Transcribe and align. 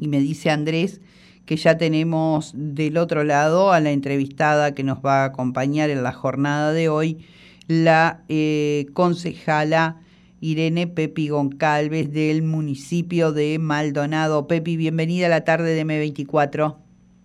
y 0.00 0.08
me 0.08 0.18
dice 0.20 0.50
Andrés 0.50 1.00
que 1.48 1.56
ya 1.56 1.78
tenemos 1.78 2.52
del 2.54 2.98
otro 2.98 3.24
lado 3.24 3.72
a 3.72 3.80
la 3.80 3.90
entrevistada 3.90 4.74
que 4.74 4.84
nos 4.84 4.98
va 4.98 5.22
a 5.22 5.24
acompañar 5.24 5.88
en 5.88 6.02
la 6.02 6.12
jornada 6.12 6.74
de 6.74 6.90
hoy, 6.90 7.24
la 7.68 8.20
eh, 8.28 8.84
concejala 8.92 10.02
Irene 10.42 10.86
Pepi 10.86 11.30
Goncalves 11.30 12.12
del 12.12 12.42
municipio 12.42 13.32
de 13.32 13.58
Maldonado. 13.58 14.46
Pepi, 14.46 14.76
bienvenida 14.76 15.24
a 15.26 15.30
la 15.30 15.44
tarde 15.44 15.74
de 15.74 15.86
M24. 15.86 16.76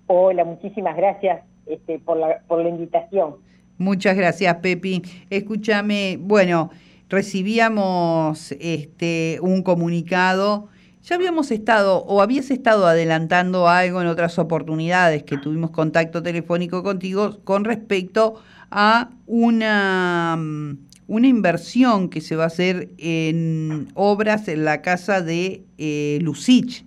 Hola, 0.08 0.46
muchísimas 0.46 0.96
gracias 0.96 1.44
este, 1.66 2.00
por, 2.00 2.16
la, 2.16 2.40
por 2.48 2.64
la 2.64 2.70
invitación. 2.70 3.36
Muchas 3.78 4.16
gracias, 4.16 4.56
Pepi. 4.56 5.02
Escúchame, 5.30 6.18
bueno, 6.18 6.70
recibíamos 7.10 8.54
este, 8.54 9.38
un 9.42 9.64
comunicado 9.64 10.70
ya 11.04 11.16
habíamos 11.16 11.52
estado 11.52 12.04
o 12.06 12.22
habías 12.22 12.50
estado 12.50 12.88
adelantando 12.88 13.68
algo 13.68 14.02
en 14.02 14.08
otras 14.08 14.40
oportunidades 14.40 15.24
que 15.24 15.38
tuvimos 15.38 15.72
contacto 15.72 16.24
telefónico 16.24 16.82
contigo 16.82 17.40
con 17.44 17.66
respecto 17.66 18.36
a 18.72 19.10
una, 19.28 20.38
mm, 20.38 20.78
una 21.08 21.28
inversión 21.28 22.10
que 22.10 22.22
se 22.22 22.38
va 22.38 22.46
a 22.46 22.48
hacer 22.48 22.90
en 22.98 23.90
obras 23.96 24.48
en 24.48 24.64
la 24.64 24.82
casa 24.82 25.22
de 25.22 25.64
eh, 25.78 26.20
Lucich 26.22 26.86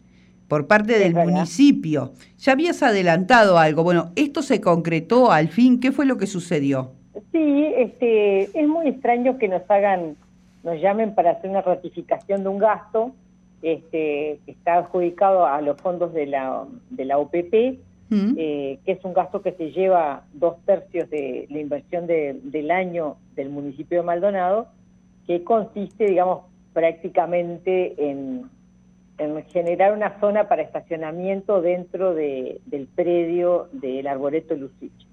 por 0.48 0.66
parte 0.66 0.98
del 0.98 1.14
municipio. 1.14 2.12
Ya 2.38 2.52
habías 2.52 2.82
adelantado 2.82 3.58
algo. 3.58 3.82
Bueno, 3.82 4.12
¿esto 4.16 4.40
se 4.40 4.62
concretó 4.62 5.30
al 5.30 5.48
fin? 5.48 5.78
¿Qué 5.78 5.92
fue 5.92 6.06
lo 6.06 6.16
que 6.16 6.26
sucedió? 6.26 6.92
Sí, 7.32 7.66
este, 7.76 8.44
es 8.58 8.68
muy 8.68 8.88
extraño 8.88 9.36
que 9.36 9.48
nos 9.48 9.68
hagan, 9.70 10.16
nos 10.62 10.80
llamen 10.80 11.14
para 11.14 11.32
hacer 11.32 11.50
una 11.50 11.60
ratificación 11.60 12.44
de 12.44 12.48
un 12.48 12.58
gasto 12.58 13.12
este, 13.66 14.38
que 14.46 14.52
está 14.52 14.76
adjudicado 14.76 15.44
a 15.44 15.60
los 15.60 15.76
fondos 15.80 16.14
de 16.14 16.26
la, 16.26 16.66
de 16.90 17.04
la 17.04 17.18
OPP, 17.18 17.80
mm. 18.10 18.34
eh, 18.38 18.78
que 18.84 18.92
es 18.92 19.04
un 19.04 19.12
gasto 19.12 19.42
que 19.42 19.50
se 19.54 19.72
lleva 19.72 20.22
dos 20.34 20.64
tercios 20.64 21.10
de 21.10 21.48
la 21.50 21.58
inversión 21.58 22.06
del 22.06 22.70
año 22.70 23.16
del 23.34 23.50
municipio 23.50 23.98
de 23.98 24.04
Maldonado, 24.04 24.68
que 25.26 25.42
consiste, 25.42 26.06
digamos, 26.06 26.44
prácticamente 26.74 28.08
en, 28.08 28.48
generar 29.48 29.94
una 29.94 30.20
zona 30.20 30.46
para 30.46 30.62
estacionamiento 30.62 31.60
dentro 31.60 32.14
de, 32.14 32.60
del 32.66 32.86
predio 32.86 33.68
del 33.72 34.06
Arboreto 34.06 34.54
Lucich. 34.54 35.08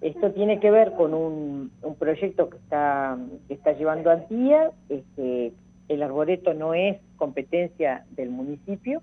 Esto 0.00 0.32
tiene 0.32 0.58
que 0.58 0.72
ver 0.72 0.94
con 0.94 1.14
un, 1.14 1.70
un 1.82 1.94
proyecto 1.94 2.50
que 2.50 2.56
está, 2.56 3.16
que 3.46 3.54
está 3.54 3.72
llevando 3.74 4.10
Antía, 4.10 4.72
este, 4.88 5.52
el 5.92 6.02
arboreto 6.02 6.54
no 6.54 6.74
es 6.74 6.96
competencia 7.22 8.04
del 8.16 8.30
municipio 8.30 9.00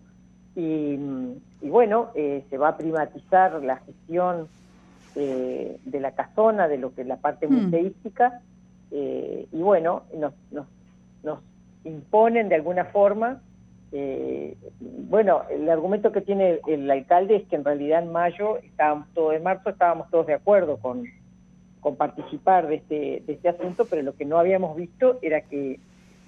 y, 0.53 0.97
bueno, 1.61 2.09
eh, 2.15 2.43
se 2.49 2.57
va 2.57 2.67
a 2.67 2.77
privatizar 2.77 3.63
la 3.63 3.77
gestión 3.77 4.49
eh, 5.15 5.77
de 5.85 5.99
la 6.01 6.11
casona, 6.11 6.67
de 6.67 6.77
lo 6.77 6.93
que 6.93 7.03
es 7.03 7.07
la 7.07 7.15
parte 7.15 7.47
hmm. 7.47 7.53
museística 7.53 8.41
eh, 8.91 9.47
y 9.53 9.61
bueno, 9.61 10.03
nos, 10.17 10.33
nos, 10.51 10.67
nos, 11.23 11.39
imponen 11.85 12.49
de 12.49 12.55
alguna 12.55 12.83
forma, 12.85 13.41
bueno, 15.09 15.43
el 15.49 15.69
argumento 15.69 16.11
que 16.11 16.19
tiene 16.19 16.59
el 16.67 16.91
alcalde 16.91 17.37
es 17.37 17.47
que 17.47 17.55
en 17.55 17.63
realidad 17.63 18.03
en 18.03 18.11
mayo, 18.11 18.57
estábamos 18.57 19.07
todos, 19.13 19.33
en 19.33 19.43
marzo 19.43 19.69
estábamos 19.69 20.09
todos 20.09 20.27
de 20.27 20.33
acuerdo 20.33 20.75
con, 20.75 21.05
con 21.79 21.95
participar 21.95 22.67
de 22.67 22.75
este, 22.75 23.23
de 23.25 23.33
este 23.33 23.47
asunto, 23.47 23.85
pero 23.89 24.01
lo 24.01 24.13
que 24.13 24.25
no 24.25 24.37
habíamos 24.37 24.75
visto 24.75 25.19
era 25.21 25.39
que 25.39 25.79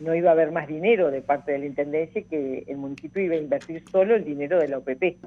no 0.01 0.15
iba 0.15 0.29
a 0.29 0.33
haber 0.33 0.51
más 0.51 0.67
dinero 0.67 1.11
de 1.11 1.21
parte 1.21 1.51
de 1.51 1.59
la 1.59 1.65
Intendencia 1.65 2.23
que 2.23 2.63
el 2.67 2.77
municipio 2.77 3.21
iba 3.21 3.35
a 3.35 3.39
invertir 3.39 3.83
solo 3.89 4.15
el 4.15 4.25
dinero 4.25 4.59
de 4.59 4.67
la 4.67 4.79
OPP. 4.79 5.17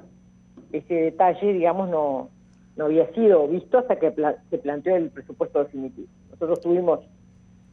Ese 0.71 0.93
detalle, 0.93 1.53
digamos, 1.53 1.89
no, 1.89 2.29
no 2.75 2.85
había 2.85 3.11
sido 3.13 3.47
visto 3.47 3.79
hasta 3.79 3.97
que 3.97 4.13
se 4.49 4.57
planteó 4.57 4.95
el 4.95 5.09
presupuesto 5.09 5.63
definitivo. 5.63 6.07
Nosotros 6.31 6.61
tuvimos 6.61 6.99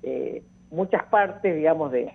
eh, 0.02 0.42
muchas 0.70 1.04
partes, 1.04 1.54
digamos, 1.54 1.92
de, 1.92 2.12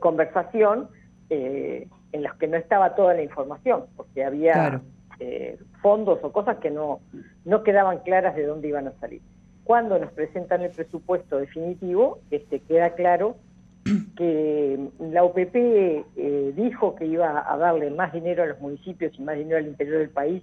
conversación 0.00 0.88
eh, 1.28 1.86
en 2.12 2.22
las 2.22 2.34
que 2.36 2.48
no 2.48 2.56
estaba 2.56 2.94
toda 2.94 3.14
la 3.14 3.22
información, 3.22 3.84
porque 3.96 4.24
había 4.24 4.80
eh, 5.20 5.58
fondos 5.82 6.18
o 6.22 6.32
cosas 6.32 6.56
que 6.58 6.70
no, 6.70 7.00
no 7.44 7.62
quedaban 7.62 7.98
claras 7.98 8.34
de 8.34 8.46
dónde 8.46 8.68
iban 8.68 8.88
a 8.88 8.92
salir. 9.00 9.20
Cuando 9.64 9.98
nos 9.98 10.10
presentan 10.12 10.62
el 10.62 10.70
presupuesto 10.70 11.36
definitivo, 11.36 12.18
este, 12.30 12.60
queda 12.60 12.94
claro 12.94 13.36
que 14.16 14.88
la 15.00 15.24
UPP 15.24 15.54
eh, 15.54 16.52
dijo 16.56 16.94
que 16.94 17.06
iba 17.06 17.44
a 17.50 17.56
darle 17.56 17.90
más 17.90 18.12
dinero 18.12 18.42
a 18.42 18.46
los 18.46 18.60
municipios 18.60 19.12
y 19.18 19.22
más 19.22 19.36
dinero 19.36 19.58
al 19.58 19.66
interior 19.66 19.98
del 19.98 20.10
país 20.10 20.42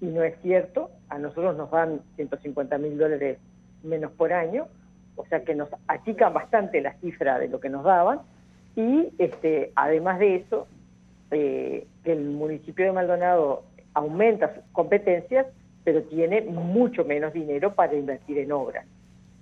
y 0.00 0.06
no 0.06 0.22
es 0.22 0.34
cierto. 0.42 0.90
A 1.08 1.18
nosotros 1.18 1.56
nos 1.56 1.70
dan 1.70 2.00
150 2.16 2.78
mil 2.78 2.96
dólares 2.96 3.38
menos 3.82 4.12
por 4.12 4.32
año, 4.32 4.66
o 5.16 5.26
sea 5.26 5.44
que 5.44 5.54
nos 5.54 5.68
achican 5.88 6.32
bastante 6.32 6.80
la 6.80 6.94
cifra 7.00 7.38
de 7.38 7.48
lo 7.48 7.60
que 7.60 7.68
nos 7.68 7.84
daban 7.84 8.20
y 8.76 9.08
este, 9.18 9.72
además 9.74 10.18
de 10.18 10.36
eso, 10.36 10.66
eh, 11.30 11.86
que 12.04 12.12
el 12.12 12.24
municipio 12.30 12.84
de 12.84 12.92
Maldonado 12.92 13.64
aumenta 13.94 14.54
sus 14.54 14.64
competencias, 14.72 15.46
pero 15.84 16.02
tiene 16.04 16.42
mucho 16.42 17.04
menos 17.04 17.32
dinero 17.32 17.74
para 17.74 17.94
invertir 17.94 18.38
en 18.38 18.52
obras. 18.52 18.86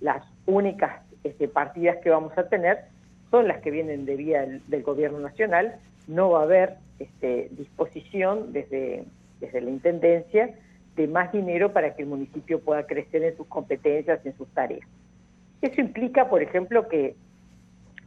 Las 0.01 0.23
únicas 0.45 1.01
este, 1.23 1.47
partidas 1.47 1.97
que 1.97 2.09
vamos 2.09 2.35
a 2.37 2.47
tener 2.47 2.85
son 3.31 3.47
las 3.47 3.59
que 3.61 3.71
vienen 3.71 4.05
de 4.05 4.15
vía 4.15 4.45
del, 4.67 4.83
gobierno 4.83 5.19
nacional, 5.19 5.75
no 6.07 6.31
va 6.31 6.41
a 6.41 6.43
haber 6.43 6.77
este, 6.99 7.49
disposición 7.51 8.51
desde, 8.53 9.03
desde 9.39 9.61
la 9.61 9.69
Intendencia 9.69 10.55
de 10.95 11.07
más 11.07 11.31
dinero 11.31 11.71
para 11.71 11.95
que 11.95 12.01
el 12.01 12.07
municipio 12.07 12.59
pueda 12.59 12.85
crecer 12.85 13.23
en 13.23 13.37
sus 13.37 13.47
competencias, 13.47 14.25
en 14.25 14.35
sus 14.35 14.47
tareas. 14.49 14.87
Eso 15.61 15.81
implica, 15.81 16.29
por 16.29 16.41
ejemplo, 16.41 16.87
que 16.87 17.15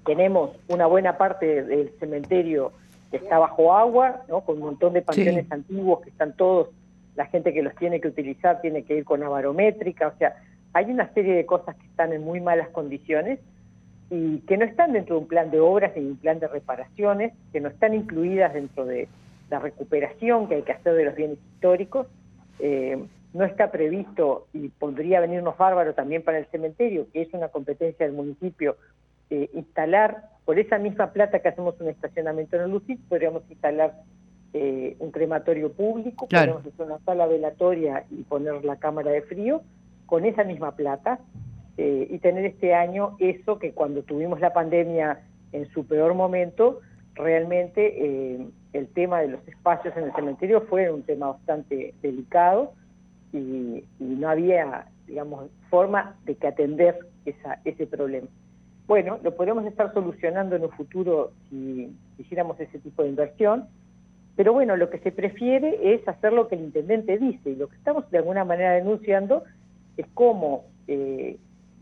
tenemos 0.04 0.56
una 0.68 0.86
buena 0.86 1.16
parte 1.16 1.62
del 1.62 1.90
cementerio 2.00 2.72
que 3.10 3.18
está 3.18 3.38
bajo 3.38 3.74
agua, 3.74 4.22
¿no? 4.28 4.40
con 4.40 4.56
un 4.56 4.62
montón 4.62 4.94
de 4.94 5.02
panteones 5.02 5.50
antiguos 5.50 6.00
que 6.02 6.10
están 6.10 6.34
todos, 6.34 6.70
la 7.14 7.26
gente 7.26 7.52
que 7.52 7.62
los 7.62 7.74
tiene 7.76 8.00
que 8.00 8.08
utilizar 8.08 8.60
tiene 8.62 8.84
que 8.84 8.96
ir 8.96 9.04
con 9.04 9.20
la 9.20 9.28
barométrica, 9.28 10.08
o 10.08 10.18
sea, 10.18 10.34
hay 10.72 10.86
una 10.86 11.12
serie 11.12 11.34
de 11.34 11.44
cosas 11.44 11.76
que 11.76 11.86
están 11.86 12.12
en 12.14 12.22
muy 12.24 12.40
malas 12.40 12.68
condiciones 12.70 13.38
y 14.14 14.40
que 14.40 14.58
no 14.58 14.66
están 14.66 14.92
dentro 14.92 15.16
de 15.16 15.22
un 15.22 15.26
plan 15.26 15.50
de 15.50 15.58
obras 15.58 15.92
ni 15.96 16.02
un 16.02 16.18
plan 16.18 16.38
de 16.38 16.46
reparaciones, 16.46 17.32
que 17.50 17.62
no 17.62 17.70
están 17.70 17.94
incluidas 17.94 18.52
dentro 18.52 18.84
de 18.84 19.08
la 19.48 19.58
recuperación 19.58 20.48
que 20.48 20.56
hay 20.56 20.62
que 20.62 20.72
hacer 20.72 20.92
de 20.92 21.04
los 21.06 21.14
bienes 21.14 21.38
históricos. 21.54 22.08
Eh, 22.58 23.02
no 23.32 23.44
está 23.46 23.72
previsto 23.72 24.48
y 24.52 24.68
podría 24.68 25.20
venirnos 25.20 25.56
bárbaro 25.56 25.94
también 25.94 26.22
para 26.22 26.36
el 26.36 26.44
cementerio, 26.48 27.06
que 27.10 27.22
es 27.22 27.32
una 27.32 27.48
competencia 27.48 28.04
del 28.04 28.14
municipio, 28.14 28.76
eh, 29.30 29.48
instalar, 29.54 30.28
por 30.44 30.58
esa 30.58 30.76
misma 30.76 31.12
plata 31.12 31.38
que 31.38 31.48
hacemos 31.48 31.80
un 31.80 31.88
estacionamiento 31.88 32.56
en 32.56 32.62
el 32.64 32.70
Lucid, 32.70 32.98
podríamos 33.08 33.44
instalar 33.48 33.94
eh, 34.52 34.94
un 34.98 35.10
crematorio 35.10 35.72
público, 35.72 36.28
podríamos 36.28 36.66
hacer 36.66 36.84
una 36.84 36.98
sala 36.98 37.26
velatoria 37.26 38.04
y 38.10 38.24
poner 38.24 38.62
la 38.62 38.76
cámara 38.76 39.10
de 39.10 39.22
frío, 39.22 39.62
con 40.04 40.26
esa 40.26 40.44
misma 40.44 40.76
plata, 40.76 41.18
eh, 41.78 42.06
y 42.10 42.18
tener 42.18 42.44
este 42.44 42.74
año 42.74 43.16
eso 43.18 43.58
que 43.58 43.72
cuando 43.72 44.02
tuvimos 44.02 44.40
la 44.40 44.52
pandemia 44.52 45.20
en 45.52 45.70
su 45.72 45.86
peor 45.86 46.14
momento, 46.14 46.80
realmente 47.14 47.94
eh, 47.96 48.46
el 48.72 48.88
tema 48.88 49.20
de 49.20 49.28
los 49.28 49.46
espacios 49.48 49.96
en 49.96 50.04
el 50.04 50.12
cementerio 50.12 50.62
fue 50.62 50.90
un 50.90 51.02
tema 51.02 51.28
bastante 51.28 51.94
delicado 52.02 52.72
y, 53.32 53.84
no 53.98 54.28
había, 54.28 54.86
digamos, 55.06 55.50
forma 55.70 56.16
de 56.26 56.34
que 56.34 56.46
atender 56.46 56.98
esa, 57.24 57.60
ese 57.64 57.86
problema. 57.86 58.28
Bueno, 58.86 59.18
lo 59.22 59.34
podríamos 59.34 59.64
estar 59.64 59.92
solucionando 59.94 60.56
en 60.56 60.64
un 60.64 60.70
futuro 60.70 61.32
si 61.48 61.90
hiciéramos 62.18 62.60
ese 62.60 62.78
tipo 62.78 63.02
de 63.02 63.08
inversión, 63.08 63.66
pero 64.36 64.52
bueno, 64.52 64.76
lo 64.76 64.90
que 64.90 64.98
se 64.98 65.12
prefiere 65.12 65.94
es 65.94 66.06
hacer 66.08 66.32
lo 66.32 66.48
que 66.48 66.56
el 66.56 66.62
intendente 66.62 67.18
dice 67.18 67.50
y 67.50 67.56
lo 67.56 67.68
que 67.68 67.76
estamos 67.76 68.10
de 68.10 68.18
alguna 68.18 68.44
manera 68.44 68.72
denunciando 68.72 69.44
es 69.96 70.06
cómo 70.14 70.64
eh, 70.88 71.38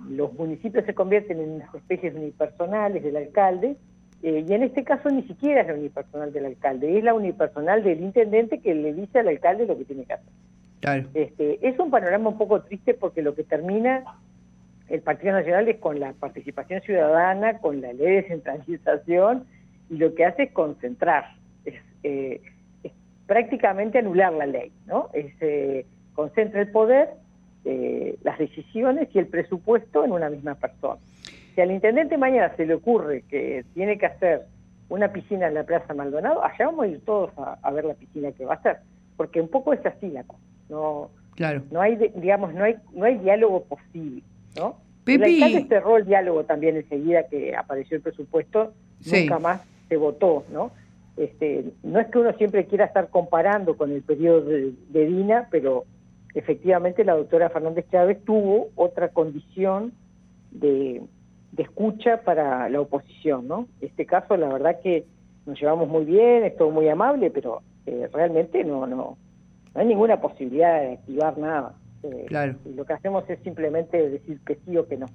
los 0.09 0.33
municipios 0.35 0.85
se 0.87 0.95
convierten 0.95 1.41
en 1.41 1.51
unas 1.51 1.75
especies 1.75 2.15
unipersonales 2.15 3.03
del 3.03 3.17
alcalde, 3.17 3.77
eh, 4.23 4.45
y 4.47 4.53
en 4.53 4.63
este 4.63 4.85
caso 4.85 5.09
ni 5.11 5.23
siquiera 5.23 5.63
es 5.63 5.69
la 5.69 5.75
unipersonal 5.75 6.33
del 6.33 6.47
alcalde, 6.47 6.99
es 6.99 7.05
la 7.05 7.15
unipersonal 7.15 7.83
del 7.83 8.01
intendente 8.03 8.61
que 8.61 8.75
le 8.75 8.93
dice 8.93 9.21
al 9.21 9.29
alcalde 9.29 9.67
lo 9.67 9.79
que 9.79 9.85
tiene 9.85 10.05
que 10.05 10.15
hacer. 10.15 11.07
Este, 11.15 11.67
es 11.67 11.79
un 11.79 11.91
panorama 11.91 12.31
un 12.31 12.39
poco 12.39 12.63
triste 12.63 12.95
porque 12.95 13.23
lo 13.23 13.35
que 13.35 13.45
termina 13.45 14.05
el 14.89 15.03
Partido 15.03 15.35
Nacional 15.35 15.69
es 15.69 15.79
con 15.79 16.01
la 16.01 16.13
participación 16.15 16.81
ciudadana, 16.83 17.59
con 17.59 17.81
la 17.81 17.93
ley 17.93 18.07
de 18.07 18.23
descentralización, 18.23 19.45
y 19.89 19.97
lo 19.97 20.15
que 20.15 20.25
hace 20.25 20.45
es 20.45 20.53
concentrar, 20.53 21.37
es, 21.65 21.75
eh, 22.03 22.41
prácticamente 23.27 23.99
anular 23.99 24.33
la 24.33 24.47
ley, 24.47 24.73
¿no? 24.87 25.09
Es, 25.13 25.33
eh, 25.41 25.87
concentra 26.15 26.61
el 26.61 26.71
poder 26.71 27.11
eh, 27.65 28.17
las 28.23 28.39
decisiones 28.39 29.09
y 29.15 29.19
el 29.19 29.27
presupuesto 29.27 30.05
en 30.05 30.13
una 30.13 30.31
misma 30.31 30.55
persona. 30.55 30.99
Si 31.55 31.61
al 31.61 31.71
intendente 31.71 32.17
mañana 32.17 32.55
se 32.57 32.65
le 32.65 32.75
ocurre 32.75 33.23
que 33.29 33.65
tiene 33.75 33.99
que 33.99 34.07
hacer 34.07 34.47
una 34.89 35.13
piscina 35.13 35.49
en 35.49 35.55
la 35.55 35.65
Plaza 35.65 35.95
Maldonado, 35.95 36.43
allá 36.43 36.67
vamos 36.67 36.85
a 36.85 36.89
ir 36.89 37.01
todos 37.05 37.31
a, 37.37 37.71
ver 37.71 37.85
la 37.85 37.95
piscina 37.95 38.33
que 38.33 38.45
va 38.45 38.55
a 38.55 38.63
ser, 38.63 38.79
porque 39.17 39.41
un 39.41 39.49
poco 39.49 39.73
es 39.73 39.85
así 39.85 40.09
la 40.09 40.25
cosa, 40.25 40.43
no, 40.69 41.11
claro. 41.37 41.63
no 41.71 41.81
hay, 41.81 41.97
digamos, 42.17 42.55
no 42.55 42.65
hay, 42.65 42.77
no 42.93 43.05
hay 43.05 43.19
diálogo 43.19 43.65
posible, 43.65 44.23
¿no? 44.57 44.77
El 45.07 45.23
alcalde 45.23 45.67
cerró 45.69 45.97
el 45.97 46.07
diálogo 46.07 46.45
también 46.45 46.77
enseguida 46.77 47.27
que 47.27 47.57
apareció 47.57 47.97
el 47.97 48.03
presupuesto, 48.03 48.73
nunca 49.05 49.39
más 49.39 49.63
se 49.89 49.97
votó, 49.97 50.45
¿no? 50.53 50.71
Este, 51.17 51.65
no 51.83 52.01
es 52.01 52.07
que 52.09 52.19
uno 52.19 52.33
siempre 52.35 52.67
quiera 52.67 52.85
estar 52.85 53.09
comparando 53.09 53.77
con 53.77 53.93
el 53.93 54.03
periodo 54.03 54.43
de, 54.43 54.73
de 54.89 55.07
Dina, 55.07 55.49
pero 55.51 55.85
efectivamente 56.35 57.05
la 57.05 57.15
doctora 57.15 57.51
Fernández 57.51 57.87
Chávez 57.91 58.25
tuvo 58.25 58.69
otra 58.77 59.09
condición 59.09 59.93
de, 60.51 61.03
escucha 61.57 62.23
para 62.23 62.69
la 62.69 62.81
oposición, 62.81 63.47
¿no? 63.47 63.67
Este 63.81 64.07
caso, 64.07 64.37
la 64.37 64.49
verdad 64.49 64.81
que 64.83 65.05
nos 65.47 65.61
llevamos 65.61 65.89
muy 65.89 66.05
bien, 66.05 66.45
es 66.45 66.57
todo 66.57 66.71
muy 66.71 66.89
amable, 66.89 67.31
pero 67.31 67.63
eh, 67.87 68.09
realmente 68.13 68.65
no, 68.65 68.87
no, 68.87 69.19
no 69.75 69.81
hay 69.81 69.87
ninguna 69.87 70.21
posibilidad 70.21 70.81
de 70.81 70.93
activar 70.95 71.39
nada. 71.39 71.75
Eh, 72.03 72.25
claro. 72.29 72.55
lo 72.65 72.87
que 72.87 72.95
hacemos 72.95 73.29
es 73.29 73.39
simplemente 73.41 74.09
decir 74.09 74.41
que 74.47 74.59
sí 74.65 74.75
o 74.77 74.89
que 74.89 74.97
no. 74.97 75.07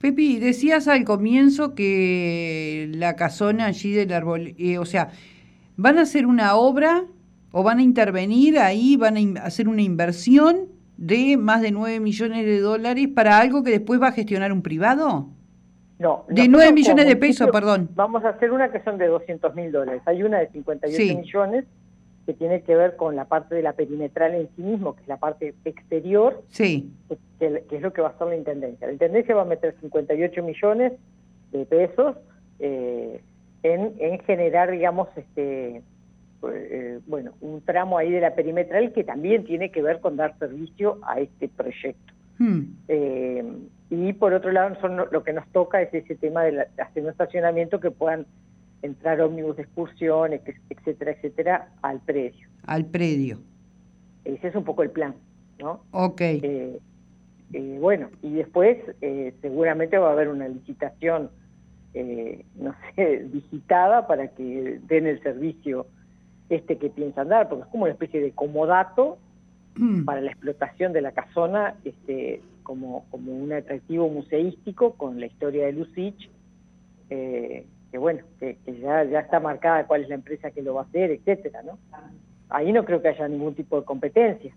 Pepi, 0.00 0.38
decías 0.38 0.88
al 0.88 1.04
comienzo 1.04 1.74
que 1.74 2.90
la 2.94 3.14
casona 3.14 3.66
allí 3.66 3.92
del 3.92 4.12
árbol, 4.12 4.54
eh, 4.58 4.78
o 4.78 4.86
sea, 4.86 5.10
¿van 5.76 5.98
a 5.98 6.02
hacer 6.02 6.26
una 6.26 6.56
obra 6.56 7.04
o 7.56 7.62
van 7.62 7.78
a 7.78 7.82
intervenir 7.82 8.58
ahí, 8.58 8.96
van 8.96 9.38
a 9.38 9.44
hacer 9.44 9.68
una 9.68 9.80
inversión 9.80 10.66
de 10.96 11.36
más 11.36 11.62
de 11.62 11.70
9 11.70 12.00
millones 12.00 12.44
de 12.44 12.58
dólares 12.58 13.06
para 13.14 13.38
algo 13.38 13.62
que 13.62 13.70
después 13.70 14.02
va 14.02 14.08
a 14.08 14.12
gestionar 14.12 14.52
un 14.52 14.60
privado? 14.60 15.28
No. 16.00 16.24
De 16.28 16.48
9 16.48 16.72
millones 16.72 17.06
de 17.06 17.14
pesos, 17.14 17.48
perdón. 17.52 17.90
Vamos 17.94 18.24
a 18.24 18.30
hacer 18.30 18.50
una 18.50 18.72
que 18.72 18.82
son 18.82 18.98
de 18.98 19.06
200 19.06 19.54
mil 19.54 19.70
dólares. 19.70 20.02
Hay 20.06 20.24
una 20.24 20.40
de 20.40 20.48
58 20.48 21.16
millones 21.16 21.64
que 22.26 22.34
tiene 22.34 22.62
que 22.62 22.74
ver 22.74 22.96
con 22.96 23.14
la 23.14 23.26
parte 23.26 23.54
de 23.54 23.62
la 23.62 23.74
perimetral 23.74 24.34
en 24.34 24.48
sí 24.56 24.62
mismo, 24.62 24.96
que 24.96 25.02
es 25.02 25.08
la 25.08 25.18
parte 25.18 25.54
exterior, 25.64 26.42
sí. 26.48 26.90
que, 27.38 27.62
es 27.70 27.80
lo 27.80 27.92
que 27.92 28.02
va 28.02 28.08
a 28.08 28.10
hacer 28.10 28.26
la 28.26 28.36
Intendencia. 28.36 28.88
La 28.88 28.94
Intendencia 28.94 29.32
va 29.32 29.42
a 29.42 29.44
meter 29.44 29.76
58 29.80 30.42
millones 30.42 30.92
de 31.52 31.66
pesos 31.66 32.16
eh, 32.58 33.22
en, 33.62 33.94
en 34.00 34.18
generar, 34.24 34.72
digamos, 34.72 35.06
este 35.16 35.82
eh, 36.52 37.00
bueno, 37.06 37.32
un 37.40 37.60
tramo 37.62 37.98
ahí 37.98 38.10
de 38.10 38.20
la 38.20 38.34
perimetral 38.34 38.92
que 38.92 39.04
también 39.04 39.44
tiene 39.44 39.70
que 39.70 39.82
ver 39.82 40.00
con 40.00 40.16
dar 40.16 40.38
servicio 40.38 40.98
a 41.02 41.20
este 41.20 41.48
proyecto. 41.48 42.12
Hmm. 42.38 42.62
Eh, 42.88 43.44
y 43.90 44.12
por 44.14 44.32
otro 44.32 44.50
lado, 44.52 44.74
son, 44.80 44.96
lo 44.96 45.22
que 45.22 45.32
nos 45.32 45.46
toca 45.48 45.80
es 45.82 45.92
ese 45.94 46.16
tema 46.16 46.44
de, 46.44 46.66
hacer 46.78 47.02
un 47.02 47.10
estacionamiento 47.10 47.80
que 47.80 47.90
puedan 47.90 48.26
entrar 48.82 49.20
ómnibus 49.20 49.56
de 49.56 49.62
excursiones, 49.62 50.40
etcétera, 50.68 51.12
etcétera, 51.12 51.68
al 51.82 52.00
predio. 52.00 52.48
Al 52.66 52.86
predio. 52.86 53.38
Ese 54.24 54.48
es 54.48 54.54
un 54.54 54.64
poco 54.64 54.82
el 54.82 54.90
plan, 54.90 55.14
¿no? 55.58 55.84
Ok. 55.92 56.20
Eh, 56.20 56.78
bueno, 57.80 58.10
y 58.20 58.32
después 58.32 58.78
seguramente 59.40 59.96
va 59.96 60.08
a 60.08 60.12
haber 60.12 60.28
una 60.28 60.48
licitación, 60.48 61.30
no 61.94 62.74
sé, 62.96 63.28
digitada 63.32 64.06
para 64.06 64.28
que 64.28 64.80
den 64.88 65.06
el 65.06 65.22
servicio 65.22 65.86
este 66.48 66.78
que 66.78 66.90
piensan 66.90 67.28
dar, 67.28 67.48
porque 67.48 67.64
es 67.64 67.70
como 67.70 67.84
una 67.84 67.92
especie 67.92 68.20
de 68.20 68.32
comodato 68.32 69.18
mm. 69.76 70.04
para 70.04 70.20
la 70.20 70.30
explotación 70.30 70.92
de 70.92 71.00
la 71.00 71.12
casona, 71.12 71.76
este, 71.84 72.40
como, 72.62 73.04
como 73.10 73.32
un 73.32 73.52
atractivo 73.52 74.08
museístico 74.08 74.94
con 74.94 75.20
la 75.20 75.26
historia 75.26 75.66
de 75.66 75.72
Lucich, 75.72 76.30
eh, 77.10 77.66
que 77.90 77.98
bueno, 77.98 78.24
que, 78.40 78.58
ya, 78.80 79.04
ya 79.04 79.20
está 79.20 79.38
marcada 79.40 79.86
cuál 79.86 80.02
es 80.02 80.08
la 80.08 80.16
empresa 80.16 80.50
que 80.50 80.62
lo 80.62 80.74
va 80.74 80.82
a 80.82 80.84
hacer, 80.84 81.10
etcétera, 81.10 81.62
¿no? 81.62 81.78
Ahí 82.48 82.72
no 82.72 82.84
creo 82.84 83.00
que 83.00 83.08
haya 83.08 83.28
ningún 83.28 83.54
tipo 83.54 83.78
de 83.78 83.84
competencia. 83.84 84.52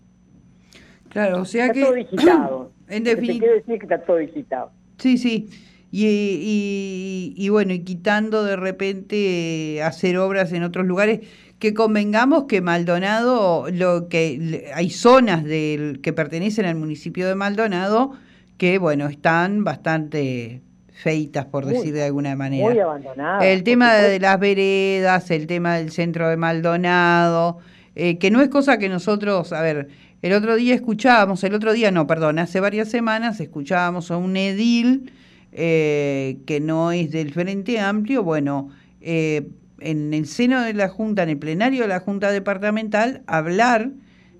Claro, 1.08 1.42
o 1.42 1.44
sea 1.44 1.66
está 1.66 1.74
que... 1.74 1.82
todo 1.82 1.94
digitado. 1.94 2.72
en 2.88 3.04
definitiva... 3.04 3.38
quiero 3.38 3.54
decir 3.54 3.78
que 3.78 3.86
está 3.86 4.02
todo 4.02 4.16
digitado. 4.16 4.72
Sí, 4.98 5.18
sí. 5.18 5.48
Y, 5.90 7.34
y, 7.34 7.48
bueno, 7.48 7.72
y 7.72 7.80
quitando 7.80 8.44
de 8.44 8.56
repente 8.56 9.82
hacer 9.82 10.18
obras 10.18 10.52
en 10.52 10.62
otros 10.62 10.86
lugares, 10.86 11.20
que 11.58 11.74
convengamos 11.74 12.44
que 12.44 12.60
Maldonado, 12.60 13.66
lo 13.70 14.08
que 14.08 14.70
hay 14.74 14.90
zonas 14.90 15.44
del, 15.44 16.00
que 16.00 16.12
pertenecen 16.12 16.66
al 16.66 16.76
municipio 16.76 17.26
de 17.26 17.34
Maldonado 17.34 18.12
que, 18.58 18.78
bueno, 18.78 19.06
están 19.06 19.64
bastante 19.64 20.62
feitas, 20.92 21.46
por 21.46 21.64
decir 21.64 21.94
de 21.94 22.04
alguna 22.04 22.34
manera. 22.34 22.68
Muy 22.68 22.78
abandonadas. 22.78 23.44
El 23.44 23.62
tema 23.62 23.94
de 23.94 24.18
las 24.18 24.38
veredas, 24.40 25.30
el 25.30 25.46
tema 25.46 25.76
del 25.76 25.92
centro 25.92 26.28
de 26.28 26.36
Maldonado, 26.36 27.58
eh, 27.94 28.18
que 28.18 28.30
no 28.30 28.40
es 28.40 28.48
cosa 28.48 28.78
que 28.78 28.88
nosotros, 28.88 29.52
a 29.52 29.62
ver, 29.62 29.88
el 30.22 30.32
otro 30.32 30.56
día 30.56 30.74
escuchábamos, 30.74 31.42
el 31.44 31.54
otro 31.54 31.72
día 31.72 31.92
no, 31.92 32.08
perdón, 32.08 32.40
hace 32.40 32.58
varias 32.58 32.88
semanas 32.88 33.38
escuchábamos 33.38 34.10
a 34.10 34.16
un 34.16 34.36
edil 34.36 35.12
eh, 35.52 36.38
que 36.44 36.58
no 36.58 36.90
es 36.90 37.12
del 37.12 37.32
Frente 37.32 37.78
Amplio, 37.78 38.24
bueno, 38.24 38.70
eh, 39.00 39.46
en 39.80 40.14
el 40.14 40.26
seno 40.26 40.62
de 40.62 40.74
la 40.74 40.88
Junta, 40.88 41.22
en 41.22 41.30
el 41.30 41.38
plenario 41.38 41.82
de 41.82 41.88
la 41.88 42.00
Junta 42.00 42.30
Departamental, 42.30 43.22
hablar 43.26 43.90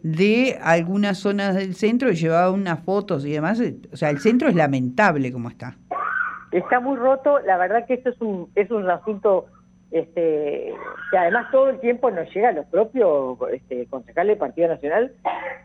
de 0.03 0.59
algunas 0.63 1.19
zonas 1.19 1.55
del 1.55 1.75
centro 1.75 2.11
y 2.11 2.15
llevaba 2.15 2.51
unas 2.51 2.81
fotos 2.81 3.25
y 3.25 3.33
demás. 3.33 3.61
O 3.93 3.97
sea, 3.97 4.11
el 4.11 4.19
centro 4.19 4.49
es 4.49 4.55
lamentable 4.55 5.33
como 5.33 5.49
está. 5.49 5.77
Está 6.53 6.81
muy 6.81 6.97
roto. 6.97 7.41
La 7.41 7.57
verdad 7.59 7.87
que 7.87 7.95
esto 7.95 8.11
es 8.11 8.21
un, 8.21 8.51
es 8.55 8.71
un 8.71 8.89
asunto 8.89 9.47
este, 9.91 10.75
que 11.11 11.19
además 11.19 11.51
todo 11.51 11.71
el 11.71 11.81
tiempo 11.81 12.11
nos 12.11 12.33
llega 12.35 12.51
a 12.51 12.53
los 12.53 12.67
propios 12.67 13.39
este, 13.53 13.87
concejales 13.87 14.33
del 14.33 14.39
Partido 14.39 14.69
Nacional, 14.69 15.13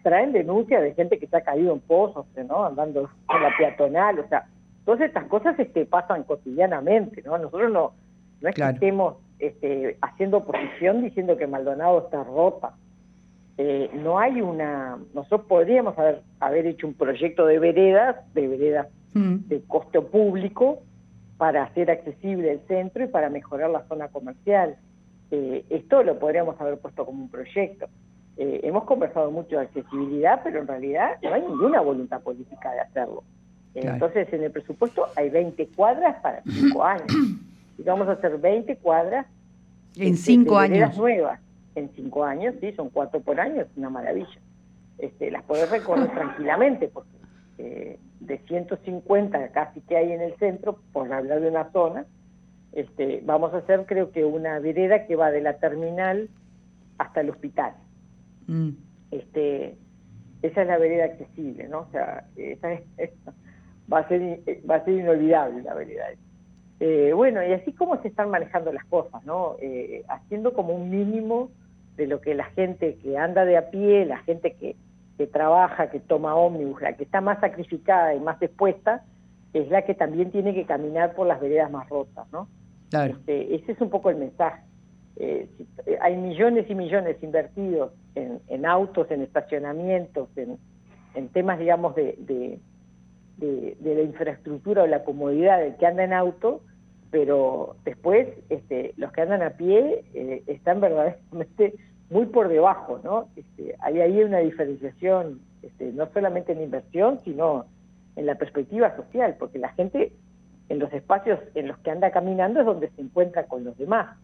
traen 0.02 0.32
denuncias 0.32 0.82
de 0.82 0.94
gente 0.94 1.20
que 1.20 1.28
se 1.28 1.38
ha 1.38 1.42
caído 1.42 1.74
en 1.74 1.82
pozos, 1.82 2.26
¿no? 2.48 2.66
andando 2.66 3.10
en 3.30 3.44
la 3.44 3.50
peatonal. 3.58 4.20
O 4.20 4.28
sea, 4.28 4.46
todas 4.86 5.02
estas 5.02 5.26
cosas 5.26 5.58
este, 5.60 5.86
pasan 5.86 6.24
cotidianamente. 6.24 7.22
¿no? 7.24 7.38
Nosotros 7.38 7.72
no, 7.72 7.94
no 8.42 8.50
es 8.50 8.56
que 8.56 8.64
estemos 8.64 9.16
este, 9.48 9.98
haciendo 10.02 10.38
oposición 10.38 11.04
diciendo 11.04 11.38
que 11.38 11.48
Maldonado 11.48 12.06
está 12.06 12.24
rota. 12.24 12.74
Eh, 13.58 13.92
no 13.94 14.18
hay 14.18 14.42
una, 14.42 14.98
nosotros 15.14 15.42
podríamos 15.48 15.98
haber, 15.98 16.22
haber 16.40 16.66
hecho 16.66 16.88
un 16.88 16.96
proyecto 16.96 17.46
de 17.46 17.60
veredas, 17.60 18.16
de 18.34 18.48
veredas 18.48 18.88
mm. 19.14 19.48
de 19.48 19.62
costo 19.64 20.08
público, 20.08 20.82
para 21.38 21.64
hacer 21.64 21.92
accesible 21.92 22.52
el 22.52 22.60
centro 22.68 23.04
y 23.04 23.08
para 23.08 23.30
mejorar 23.30 23.70
la 23.70 23.84
zona 23.88 24.08
comercial. 24.08 24.78
Eh, 25.32 25.66
esto 25.70 26.04
lo 26.04 26.20
podríamos 26.20 26.60
haber 26.62 26.78
puesto 26.78 27.06
como 27.06 27.24
un 27.24 27.30
proyecto. 27.30 27.88
Eh, 28.38 28.62
hemos 28.64 28.86
conversado 28.86 29.30
mucho 29.30 29.58
de 29.58 29.64
accesibilidad, 29.64 30.42
pero 30.44 30.60
en 30.62 30.68
realidad 30.68 31.18
no 31.22 31.34
hay 31.34 31.42
ninguna 31.42 31.82
voluntad 31.82 32.22
política 32.22 32.72
de 32.72 32.80
hacerlo. 32.80 33.24
Entonces, 33.76 34.32
en 34.32 34.44
el 34.44 34.52
presupuesto 34.52 35.08
hay 35.16 35.30
20 35.30 35.68
cuadras 35.76 36.22
para 36.22 36.44
5 36.44 36.84
años 36.84 37.08
y 37.78 37.84
vamos 37.84 38.08
a 38.08 38.14
hacer 38.14 38.38
20 38.38 38.78
cuadras. 38.78 39.26
En 39.98 40.18
5 40.18 40.62
este, 40.62 40.76
años. 40.76 40.98
nuevas. 40.98 41.40
En 41.76 41.90
5 41.96 42.24
años, 42.24 42.56
sí, 42.62 42.72
son 42.74 42.90
4 42.90 43.22
por 43.22 43.40
año, 43.40 43.62
es 43.62 43.68
una 43.76 43.90
maravilla. 43.90 44.40
Este, 44.98 45.32
las 45.32 45.44
podés 45.44 45.70
recorrer 45.70 46.10
tranquilamente, 46.14 46.88
porque 46.88 47.10
eh, 47.58 48.00
de 48.20 48.38
150 48.40 49.50
casi 49.50 49.82
que 49.82 49.98
hay 49.98 50.12
en 50.12 50.22
el 50.22 50.36
centro, 50.38 50.80
por 50.92 51.12
hablar 51.12 51.42
de 51.42 51.50
una 51.50 51.72
zona, 51.72 52.06
este, 52.72 53.22
vamos 53.24 53.54
a 53.54 53.58
hacer 53.58 53.86
creo 53.86 54.12
que 54.12 54.26
una 54.26 54.60
vereda 54.60 55.06
que 55.06 55.16
va 55.16 55.32
de 55.32 55.42
la 55.42 55.58
terminal 55.58 56.30
hasta 56.98 57.22
el 57.22 57.30
hospital. 57.30 57.74
Mm. 58.48 58.70
Este, 59.12 59.78
esa 60.42 60.62
es 60.62 60.68
la 60.68 60.78
vereda 60.78 61.06
accesible, 61.06 61.68
¿no? 61.68 61.82
O 61.82 61.88
sea, 61.92 62.26
esa 62.36 62.70
va, 63.92 64.00
a 64.00 64.08
ser, 64.08 64.40
va 64.70 64.76
a 64.76 64.86
ser 64.86 64.96
inolvidable 64.96 65.62
la 65.62 65.74
vereda. 65.74 66.06
Eh, 66.80 67.12
bueno, 67.14 67.44
y 67.46 67.54
así 67.54 67.72
como 67.74 68.02
se 68.02 68.08
están 68.08 68.30
manejando 68.30 68.72
las 68.74 68.86
cosas, 68.86 69.24
¿no? 69.26 69.56
Eh, 69.62 70.04
haciendo 70.10 70.54
como 70.54 70.74
un 70.74 70.90
mínimo 70.90 71.50
de 71.96 72.08
lo 72.08 72.20
que 72.22 72.34
la 72.34 72.46
gente 72.46 72.98
que 73.02 73.18
anda 73.18 73.46
de 73.46 73.58
a 73.58 73.70
pie, 73.70 74.06
la 74.06 74.18
gente 74.20 74.54
que, 74.54 74.76
que 75.18 75.28
trabaja, 75.28 75.90
que 75.90 76.00
toma 76.00 76.36
ómnibus, 76.36 76.82
la 76.82 76.94
que 76.94 77.04
está 77.04 77.22
más 77.22 77.40
sacrificada 77.40 78.16
y 78.16 78.20
más 78.20 78.42
expuesta, 78.42 79.04
es 79.54 79.70
la 79.70 79.84
que 79.84 79.94
también 79.94 80.32
tiene 80.32 80.54
que 80.54 80.66
caminar 80.66 81.14
por 81.14 81.28
las 81.28 81.40
veredas 81.40 81.72
más 81.72 81.88
rotas, 81.90 82.26
¿no? 82.32 82.48
Claro. 82.90 83.14
Este, 83.14 83.56
ese 83.56 83.72
es 83.74 83.82
un 83.82 83.90
poco 83.90 84.10
el 84.10 84.18
mensaje. 84.18 84.64
Eh, 85.18 85.48
hay 86.02 86.18
millones 86.18 86.66
y 86.70 86.76
millones 86.76 87.18
invertidos 87.22 87.92
en, 88.16 88.40
en 88.48 88.66
autos, 88.66 89.10
en 89.12 89.22
estacionamientos, 89.22 90.28
en, 90.36 90.58
en 91.14 91.30
temas, 91.30 91.60
digamos, 91.60 91.96
de, 91.96 92.16
de, 92.20 92.60
de, 93.38 93.78
la 93.82 94.02
infraestructura 94.02 94.84
o 94.84 94.88
la 94.88 95.04
comodidad 95.04 95.60
del 95.60 95.76
que 95.76 95.86
anda 95.86 96.04
en 96.04 96.14
auto, 96.14 96.62
pero 97.12 97.76
después 97.86 98.28
este, 98.50 98.94
los 98.98 99.12
que 99.12 99.22
andan 99.22 99.42
a 99.44 99.52
pie 99.52 100.04
eh, 100.14 100.44
están 100.48 100.82
verdaderamente 100.82 101.76
muy 102.10 102.26
por 102.26 102.48
debajo, 102.48 103.00
¿no? 103.04 103.28
Este, 103.36 103.76
hay 103.80 104.02
ahí 104.02 104.24
una 104.24 104.40
diferenciación, 104.40 105.42
este, 105.62 105.92
no 105.94 106.08
solamente 106.14 106.52
en 106.52 106.62
inversión, 106.62 107.20
sino 107.24 107.66
en 108.16 108.26
la 108.26 108.36
perspectiva 108.36 108.96
social, 108.96 109.36
porque 109.40 109.60
la 109.60 109.70
gente 109.70 110.12
en 110.70 110.80
los 110.80 110.92
espacios 110.94 111.40
en 111.56 111.68
los 111.68 111.78
que 111.80 111.92
anda 111.92 112.12
caminando 112.12 112.60
es 112.60 112.66
donde 112.66 112.90
se 112.92 113.02
encuentra 113.02 113.46
con 113.46 113.64
los 113.64 113.78
demás. 113.78 114.18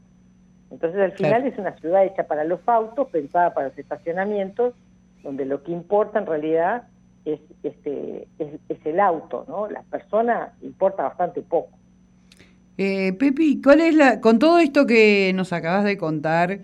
Entonces 0.71 1.01
al 1.01 1.11
final 1.13 1.45
es 1.45 1.57
una 1.57 1.75
ciudad 1.77 2.05
hecha 2.05 2.27
para 2.27 2.43
los 2.43 2.59
autos, 2.67 3.09
pensada 3.09 3.53
para 3.53 3.69
los 3.69 3.77
estacionamientos, 3.77 4.73
donde 5.23 5.45
lo 5.45 5.63
que 5.63 5.71
importa 5.71 6.19
en 6.19 6.25
realidad 6.25 6.83
es, 7.25 7.39
este, 7.63 8.27
es, 8.39 8.85
el 8.85 8.99
auto, 8.99 9.45
¿no? 9.47 9.69
La 9.69 9.83
persona 9.83 10.53
importa 10.61 11.03
bastante 11.03 11.41
poco. 11.41 11.69
Eh, 12.77 13.13
Pepi, 13.13 13.61
¿cuál 13.61 13.81
es 13.81 13.95
la, 13.95 14.21
con 14.21 14.39
todo 14.39 14.59
esto 14.59 14.85
que 14.85 15.31
nos 15.35 15.51
acabas 15.51 15.83
de 15.83 15.97
contar, 15.97 16.59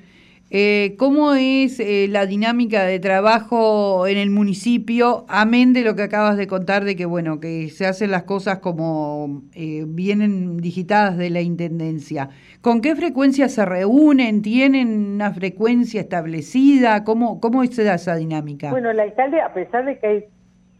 eh, 0.51 0.95
¿Cómo 0.99 1.33
es 1.33 1.79
eh, 1.79 2.07
la 2.07 2.27
dinámica 2.27 2.83
de 2.83 2.99
trabajo 2.99 4.05
en 4.05 4.17
el 4.17 4.29
municipio, 4.29 5.25
amén 5.27 5.73
de 5.73 5.81
lo 5.81 5.95
que 5.95 6.03
acabas 6.03 6.37
de 6.37 6.45
contar, 6.45 6.83
de 6.83 6.95
que 6.95 7.05
bueno, 7.05 7.39
que 7.39 7.69
se 7.69 7.87
hacen 7.87 8.11
las 8.11 8.23
cosas 8.23 8.59
como 8.59 9.41
eh, 9.55 9.83
vienen 9.87 10.57
digitadas 10.57 11.17
de 11.17 11.31
la 11.31 11.41
intendencia? 11.41 12.29
¿Con 12.61 12.81
qué 12.81 12.95
frecuencia 12.95 13.49
se 13.49 13.65
reúnen? 13.65 14.43
¿Tienen 14.43 15.15
una 15.15 15.33
frecuencia 15.33 15.99
establecida? 15.99 17.03
¿Cómo, 17.03 17.41
cómo 17.41 17.65
se 17.65 17.83
da 17.83 17.95
esa 17.95 18.15
dinámica? 18.15 18.69
Bueno, 18.69 18.91
el 18.91 18.99
alcalde, 18.99 19.41
a 19.41 19.51
pesar 19.51 19.83
de 19.83 19.97
que 19.97 20.07
hay, 20.07 20.25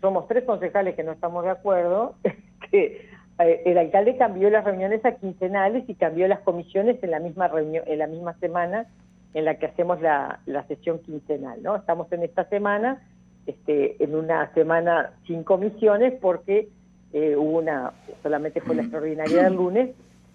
somos 0.06 0.28
tres 0.28 0.44
concejales 0.44 0.96
que 0.96 1.04
no 1.04 1.14
estamos 1.14 1.44
de 1.44 1.50
acuerdo, 1.50 2.14
que 2.70 3.10
el 3.40 3.78
alcalde 3.80 4.18
cambió 4.18 4.52
las 4.52 4.64
reuniones 4.64 5.04
a 5.04 5.14
quincenales 5.16 5.84
y 5.90 5.96
cambió 5.96 6.28
las 6.28 6.42
comisiones 6.42 7.02
en 7.02 7.10
la 7.10 7.20
misma 7.20 7.48
reunión, 7.48 7.84
en 7.88 7.98
la 7.98 8.06
misma 8.06 8.36
semana 8.36 8.86
en 9.34 9.46
la 9.46 9.56
que 9.56 9.66
hacemos 9.66 10.00
la, 10.02 10.40
sesión 10.68 11.00
quincenal, 11.00 11.62
¿no? 11.64 11.76
Estamos 11.76 12.10
en 12.12 12.22
esta 12.22 12.48
semana, 12.50 13.02
este, 13.48 14.02
en 14.04 14.16
una 14.16 14.54
semana 14.54 15.14
sin 15.26 15.44
comisiones 15.44 16.14
porque 16.22 16.70
eh, 17.12 17.36
hubo 17.36 17.58
una, 17.58 17.94
solamente 18.22 18.62
fue 18.62 18.76
la 18.76 18.84
extraordinaria 18.84 19.46
del 19.46 19.56
lunes, 19.56 19.90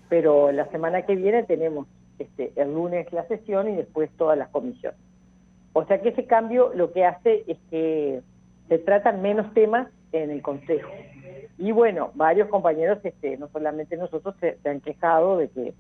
pero 0.09 0.50
la 0.50 0.67
semana 0.67 1.03
que 1.03 1.15
viene 1.15 1.45
tenemos 1.45 1.87
este, 2.19 2.53
el 2.57 2.75
lunes 2.75 3.11
la 3.12 3.25
sesión 3.29 3.69
y 3.69 3.77
después 3.77 4.11
todas 4.19 4.37
las 4.37 4.49
comisiones. 4.49 4.99
O 5.75 5.85
sea 5.85 6.03
que 6.03 6.09
ese 6.09 6.27
cambio 6.27 6.73
lo 6.75 6.93
que 6.93 7.05
hace 7.05 7.45
es 7.47 7.57
que 7.71 8.21
se 8.71 8.79
tratan 8.79 9.21
menos 9.21 9.53
temas 9.53 9.89
en 10.12 10.31
el 10.31 10.41
Consejo. 10.41 10.89
Y 11.59 11.73
bueno, 11.73 12.11
varios 12.15 12.49
compañeros, 12.49 12.99
este, 13.05 13.37
no 13.37 13.49
solamente 13.49 13.99
nosotros, 13.99 14.35
se 14.41 14.57
han 14.67 14.81
quejado 14.81 15.37
de 15.37 15.50
que 15.50 15.75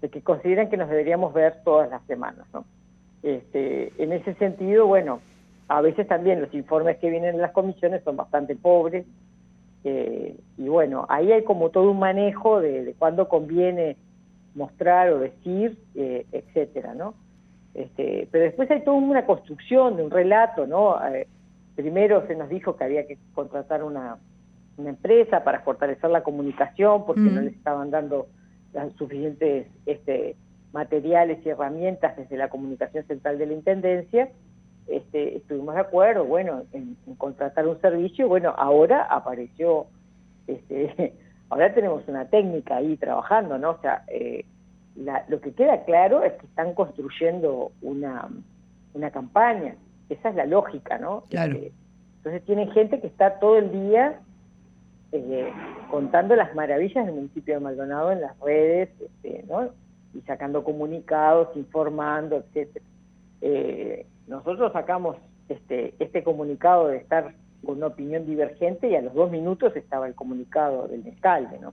de 0.00 0.08
que 0.08 0.22
consideran 0.22 0.70
que 0.70 0.76
nos 0.76 0.88
deberíamos 0.88 1.32
ver 1.32 1.62
todas 1.64 1.90
las 1.90 2.02
semanas. 2.06 2.46
¿no? 2.52 2.64
Este, 3.22 3.92
en 4.02 4.12
ese 4.12 4.34
sentido, 4.34 4.86
bueno, 4.86 5.20
a 5.68 5.80
veces 5.80 6.08
también 6.08 6.40
los 6.40 6.52
informes 6.54 6.98
que 6.98 7.10
vienen 7.10 7.34
en 7.34 7.42
las 7.42 7.52
comisiones 7.52 8.02
son 8.02 8.16
bastante 8.16 8.56
pobres, 8.56 9.06
eh, 9.84 10.36
y 10.58 10.68
bueno, 10.68 11.06
ahí 11.08 11.32
hay 11.32 11.44
como 11.44 11.70
todo 11.70 11.90
un 11.90 11.98
manejo 11.98 12.60
de, 12.60 12.84
de 12.84 12.94
cuándo 12.94 13.28
conviene 13.28 13.96
mostrar 14.54 15.10
o 15.10 15.18
decir, 15.18 15.78
eh, 15.94 16.26
etcétera, 16.32 16.94
¿no? 16.94 17.14
Este, 17.72 18.28
pero 18.30 18.44
después 18.44 18.70
hay 18.70 18.82
toda 18.82 18.96
una 18.96 19.24
construcción 19.24 19.96
de 19.96 20.02
un 20.02 20.10
relato, 20.10 20.66
¿no? 20.66 20.98
Eh, 21.06 21.28
primero 21.82 22.26
se 22.26 22.34
nos 22.36 22.48
dijo 22.48 22.76
que 22.76 22.84
había 22.84 23.06
que 23.06 23.18
contratar 23.34 23.82
una, 23.82 24.18
una 24.76 24.90
empresa 24.90 25.44
para 25.44 25.60
fortalecer 25.60 26.10
la 26.10 26.22
comunicación 26.22 27.04
porque 27.06 27.20
no 27.20 27.40
les 27.40 27.54
estaban 27.54 27.90
dando 27.90 28.26
las 28.72 28.92
suficientes 28.94 29.66
este, 29.86 30.36
materiales 30.72 31.44
y 31.44 31.48
herramientas 31.48 32.16
desde 32.16 32.36
la 32.36 32.48
comunicación 32.48 33.04
central 33.06 33.38
de 33.38 33.46
la 33.46 33.54
Intendencia, 33.54 34.30
este, 34.86 35.36
estuvimos 35.36 35.74
de 35.74 35.80
acuerdo, 35.82 36.24
bueno, 36.24 36.64
en, 36.72 36.96
contratar 37.16 37.66
un 37.66 37.80
servicio, 37.80 38.28
bueno, 38.28 38.54
ahora 38.56 39.04
apareció, 39.04 39.86
este, 40.46 41.14
ahora 41.48 41.72
tenemos 41.74 42.06
una 42.08 42.26
técnica 42.26 42.76
ahí 42.76 42.96
trabajando, 42.96 43.58
¿no? 43.58 43.70
O 43.70 43.80
sea, 43.80 44.04
eh, 44.08 44.44
lo 45.28 45.40
que 45.40 45.52
queda 45.52 45.84
claro 45.84 46.24
es 46.24 46.32
que 46.34 46.46
están 46.46 46.74
construyendo 46.74 47.72
una, 47.80 48.28
una 48.92 49.10
campaña, 49.10 49.76
esa 50.10 50.28
es 50.30 50.34
la 50.34 50.46
lógica, 50.46 50.98
¿no? 50.98 51.24
Claro. 51.30 51.54
Este, 51.54 51.72
entonces 52.18 52.44
tienen 52.44 52.70
gente 52.72 53.00
que 53.00 53.06
está 53.06 53.38
todo 53.38 53.56
el 53.56 53.72
día 53.72 54.20
eh, 55.12 55.52
contando 55.90 56.36
las 56.36 56.54
maravillas 56.54 57.06
del 57.06 57.14
municipio 57.14 57.54
de 57.54 57.60
Maldonado 57.60 58.12
en 58.12 58.20
las 58.20 58.38
redes, 58.40 58.90
este, 59.00 59.44
¿no? 59.48 59.70
y 60.14 60.20
sacando 60.22 60.64
comunicados, 60.64 61.56
informando, 61.56 62.36
etcétera. 62.36 62.84
Eh, 63.40 64.06
nosotros 64.26 64.72
sacamos 64.72 65.16
este, 65.48 65.94
este 65.98 66.22
comunicado 66.22 66.88
de 66.88 66.98
estar 66.98 67.34
con 67.64 67.78
una 67.78 67.88
opinión 67.88 68.26
divergente 68.26 68.88
y 68.88 68.96
a 68.96 69.02
los 69.02 69.14
dos 69.14 69.30
minutos 69.30 69.74
estaba 69.76 70.06
el 70.06 70.14
comunicado 70.14 70.88
del 70.88 71.06
alcalde, 71.06 71.58
¿no? 71.58 71.72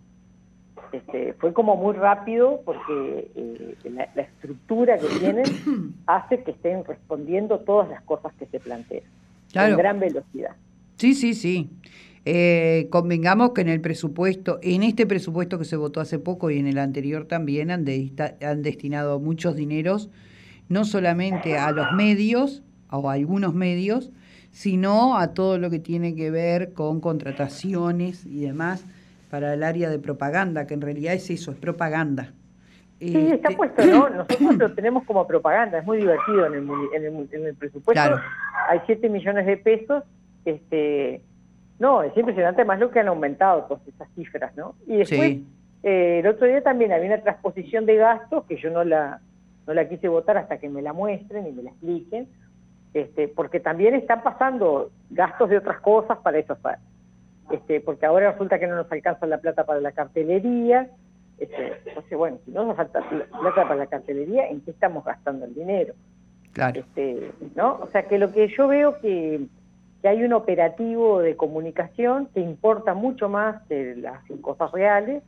Este, 0.92 1.34
fue 1.34 1.54
como 1.54 1.76
muy 1.76 1.94
rápido 1.94 2.62
porque 2.64 3.30
eh, 3.36 3.76
la, 3.92 4.22
estructura 4.22 4.98
que 4.98 5.08
tienen 5.20 5.46
hace 6.08 6.44
que 6.44 6.52
estén 6.52 6.86
respondiendo 6.86 7.60
todas 7.60 7.90
las 7.90 8.02
cosas 8.04 8.34
que 8.40 8.46
se 8.46 8.60
plantean 8.60 9.04
claro. 9.52 9.74
en 9.74 9.78
gran 9.78 10.00
velocidad. 10.00 10.56
Sí, 10.96 11.14
sí, 11.14 11.34
sí. 11.34 11.70
Eh, 12.26 12.88
convengamos 12.90 13.52
que 13.52 13.62
en 13.62 13.70
el 13.70 13.80
presupuesto, 13.80 14.60
en 14.62 14.84
este 14.84 15.06
presupuesto 15.06 15.60
que 15.60 15.66
se 15.66 15.78
votó 15.78 16.02
hace 16.02 16.20
poco 16.20 16.50
y 16.50 16.60
en 16.60 16.68
el 16.68 16.78
anterior 16.78 17.26
también 17.26 17.72
han, 17.72 17.86
han 18.42 18.62
destinado 18.64 19.20
muchos 19.20 19.56
dineros, 19.56 20.10
no 20.68 20.84
solamente 20.84 21.58
a 21.58 21.72
los 21.72 21.92
medios 21.94 22.64
o 22.90 23.10
a 23.10 23.14
algunos 23.14 23.54
medios, 23.54 24.12
sino 24.52 25.18
a 25.18 25.34
todo 25.34 25.58
lo 25.58 25.70
que 25.70 25.80
tiene 25.80 26.16
que 26.16 26.32
ver 26.32 26.74
con 26.74 27.00
contrataciones 27.00 28.26
y 28.26 28.42
demás 28.42 28.84
para 29.30 29.54
el 29.54 29.64
área 29.64 29.90
de 29.90 30.00
propaganda, 30.00 30.68
que 30.68 30.74
en 30.74 30.82
realidad 30.82 31.14
es 31.14 31.30
eso, 31.30 31.52
es 31.52 31.58
propaganda. 31.58 32.34
Sí, 33.00 33.16
está 33.16 33.50
este, 33.50 33.58
puesto, 33.58 33.86
¿no? 33.86 34.10
Nosotros 34.10 34.56
lo 34.58 34.74
tenemos 34.74 35.04
como 35.04 35.28
propaganda, 35.28 35.80
es 35.80 35.86
muy 35.86 35.98
divertido 35.98 36.46
en 36.48 36.54
el, 36.54 36.70
en 36.96 37.06
el, 37.06 37.30
en 37.32 37.46
el 37.48 37.56
presupuesto. 37.56 38.20
Hay 38.70 38.82
7 38.86 39.10
millones 39.10 39.46
de 39.46 39.58
pesos 39.58 40.04
este 40.46 41.22
no, 41.80 42.02
es 42.02 42.16
impresionante 42.18 42.66
más 42.66 42.80
lo 42.80 42.90
que 42.90 43.00
han 43.00 43.08
aumentado 43.08 43.66
todas 43.66 43.88
esas 43.88 44.10
cifras, 44.16 44.56
¿no? 44.56 44.74
Y 44.88 44.98
después, 44.98 45.38
eh, 45.84 46.20
el 46.20 46.28
otro 46.28 46.48
día 46.48 46.64
también 46.64 46.92
había 46.92 47.08
una 47.08 47.22
transposición 47.22 47.86
de 47.86 47.98
gastos 47.98 48.46
que 48.46 48.58
yo 48.58 48.72
no 48.72 48.84
la, 48.84 49.22
no 49.68 49.74
la 49.76 49.88
quise 49.88 50.08
votar 50.08 50.38
hasta 50.38 50.58
que 50.58 50.70
me 50.70 50.82
la 50.82 50.94
muestren 50.94 51.46
y 51.46 51.52
me 51.52 51.62
la 51.62 51.70
expliquen, 51.70 52.28
este, 52.96 53.28
porque 53.28 53.60
también 53.60 53.94
están 53.94 54.24
pasando 54.24 54.90
gastos 55.12 55.50
de 55.50 55.58
otras 55.58 55.80
cosas 55.82 56.18
para 56.18 56.40
eso, 56.40 56.58
este, 57.52 57.82
porque 57.82 58.06
ahora 58.06 58.32
resulta 58.32 58.60
que 58.60 58.68
no 58.68 58.76
nos 58.76 58.92
alcanza 58.92 59.26
la 59.26 59.40
plata 59.40 59.66
para 59.66 59.82
la 59.82 59.92
cartelería, 59.92 60.90
este, 61.38 61.74
entonces 61.86 62.18
bueno, 62.18 62.40
si 62.46 62.52
no 62.52 62.66
nos 62.66 62.76
falta 62.76 63.02
plata 63.10 63.64
para 63.64 63.76
la 63.76 63.88
cartelería, 63.88 64.50
¿en 64.50 64.62
qué 64.62 64.72
estamos 64.72 65.06
gastando 65.06 65.46
el 65.46 65.54
dinero? 65.54 65.94
Claro. 66.54 66.80
Este, 66.80 67.32
¿no? 67.56 67.80
O 67.82 67.88
sea 67.92 68.04
que 68.04 68.18
lo 68.18 68.32
que 68.32 68.48
yo 68.48 68.68
veo 68.68 69.00
que 69.00 69.48
que 70.02 70.08
hay 70.08 70.24
un 70.24 70.34
operativo 70.34 71.20
de 71.20 71.36
comunicación 71.36 72.28
que 72.34 72.40
importa 72.40 72.94
mucho 72.94 73.30
más 73.30 73.62
que 73.68 73.96
las 73.96 74.22
cosas 74.42 74.72
reales, 74.72 75.24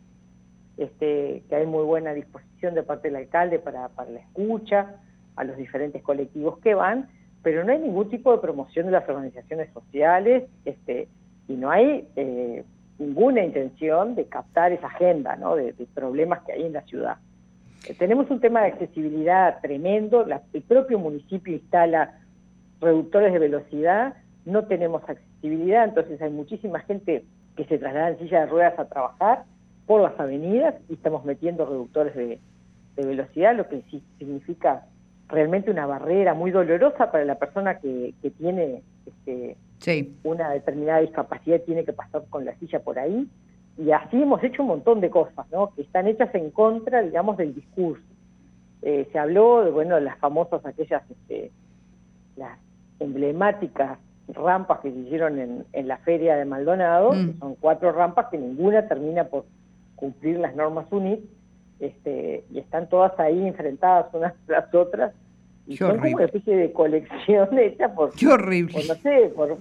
este, 0.77 1.43
que 1.49 1.55
hay 1.55 1.65
muy 1.65 1.83
buena 1.83 2.13
disposición 2.13 2.75
de 2.75 2.83
parte 2.83 3.07
del 3.09 3.17
alcalde 3.17 3.59
para, 3.59 3.89
para 3.89 4.11
la 4.11 4.19
escucha 4.19 4.95
a 5.35 5.43
los 5.43 5.57
diferentes 5.57 6.03
colectivos 6.03 6.59
que 6.59 6.75
van, 6.75 7.09
pero 7.41 7.63
no 7.63 7.71
hay 7.71 7.79
ningún 7.79 8.09
tipo 8.09 8.31
de 8.31 8.39
promoción 8.39 8.85
de 8.85 8.91
las 8.91 9.07
organizaciones 9.07 9.71
sociales 9.73 10.43
este, 10.65 11.07
y 11.50 11.53
no 11.53 11.70
hay 11.70 12.08
eh, 12.15 12.63
ninguna 12.98 13.44
intención 13.44 14.15
de 14.15 14.25
captar 14.25 14.72
esa 14.72 14.88
agenda 14.88 15.36
¿no? 15.36 15.56
de, 15.56 15.74
problemas 15.94 16.39
que 16.44 16.53
hay 16.53 16.63
en 16.63 16.74
la 16.74 16.84
ciudad. 16.84 17.18
Eh, 17.88 17.96
tenemos 17.96 18.29
un 18.29 18.39
tema 18.39 18.62
de 18.62 18.68
accesibilidad 18.68 19.60
tremendo, 19.62 20.25
el 20.53 20.62
propio 20.62 21.00
municipio 21.00 21.53
instala 21.53 22.20
reductores 22.79 23.34
de 23.34 23.39
velocidad 23.39 24.13
no 24.46 24.65
tenemos 24.65 25.03
accesibilidad, 25.08 25.86
entonces 25.86 26.22
hay 26.22 26.32
muchísima 26.32 26.79
gente 26.79 27.24
que 27.56 27.65
se 27.65 27.77
traslada 27.77 28.10
en 28.10 28.20
silla 28.20 28.41
de 28.41 28.46
ruedas 28.48 28.79
a 28.79 28.86
trabajar 28.86 29.44
por 29.86 30.01
las 30.01 30.20
avenidas 30.20 30.75
y 30.89 30.94
estamos 30.94 31.25
metiendo 31.25 31.65
reductores 31.65 32.15
de, 32.15 32.39
velocidad, 32.96 33.56
lo 33.56 33.70
que 33.70 33.82
significa 34.18 34.84
realmente 35.29 35.72
una 35.72 35.86
barrera 35.86 36.34
muy 36.34 36.51
dolorosa 36.51 37.12
para 37.12 37.24
la 37.24 37.36
persona 37.36 37.79
que, 37.79 38.13
tiene 38.38 38.84
este, 39.06 39.56
una 40.24 40.51
determinada 40.51 41.00
discapacidad 41.00 41.62
tiene 41.62 41.86
que 41.86 41.93
pasar 41.93 42.24
con 42.29 42.45
la 42.45 42.55
silla 42.55 42.79
por 42.79 43.00
ahí. 43.00 43.27
Y 43.77 43.91
así 43.91 44.21
hemos 44.21 44.43
hecho 44.43 44.62
un 44.62 44.69
montón 44.69 45.00
de 45.00 45.09
cosas, 45.09 45.45
¿no? 45.51 45.74
Que 45.74 45.83
están 45.83 46.07
hechas 46.07 46.33
en 46.36 46.51
contra, 46.51 47.01
digamos, 47.01 47.38
del 47.38 47.55
discurso. 47.55 48.03
Eh, 48.81 49.07
se 49.12 49.19
habló 49.19 49.63
de, 49.63 49.71
bueno, 49.71 50.00
las 50.00 50.17
famosas 50.19 50.65
aquellas, 50.65 51.03
este, 51.09 51.51
las 52.36 52.59
emblemáticas 53.00 54.00
rampas 54.27 54.79
que 54.81 54.91
se 54.91 55.00
hicieron 55.00 55.39
en, 55.39 55.65
en 55.74 55.88
la 55.88 55.98
feria 56.00 56.36
de 56.36 56.45
Maldonado, 56.45 57.13
mm. 57.13 57.39
son 57.39 57.55
cuatro 57.55 57.91
rampas 57.91 58.27
que 58.27 58.38
ninguna 58.38 58.88
termina 58.88 59.25
por 59.25 59.45
cumplir 59.95 60.39
las 60.39 60.55
normas 60.55 60.86
UNIT, 60.91 61.21
este, 61.79 62.43
y 62.51 62.59
están 62.59 62.89
todas 62.89 63.17
ahí 63.19 63.48
enfrentadas 63.48 64.13
unas 64.13 64.33
a 64.50 64.51
las 64.51 64.74
otras, 64.74 65.13
y 65.69 65.77
son 65.77 65.99
como 65.99 66.15
una 66.15 66.25
especie 66.25 66.57
de 66.57 66.73
colección 66.73 67.59
hecha 67.59 67.93
por... 67.93 68.11
Qué 68.15 68.27
horrible. 68.27 68.81
no 68.88 68.95
sé, 68.95 69.31
por... 69.35 69.51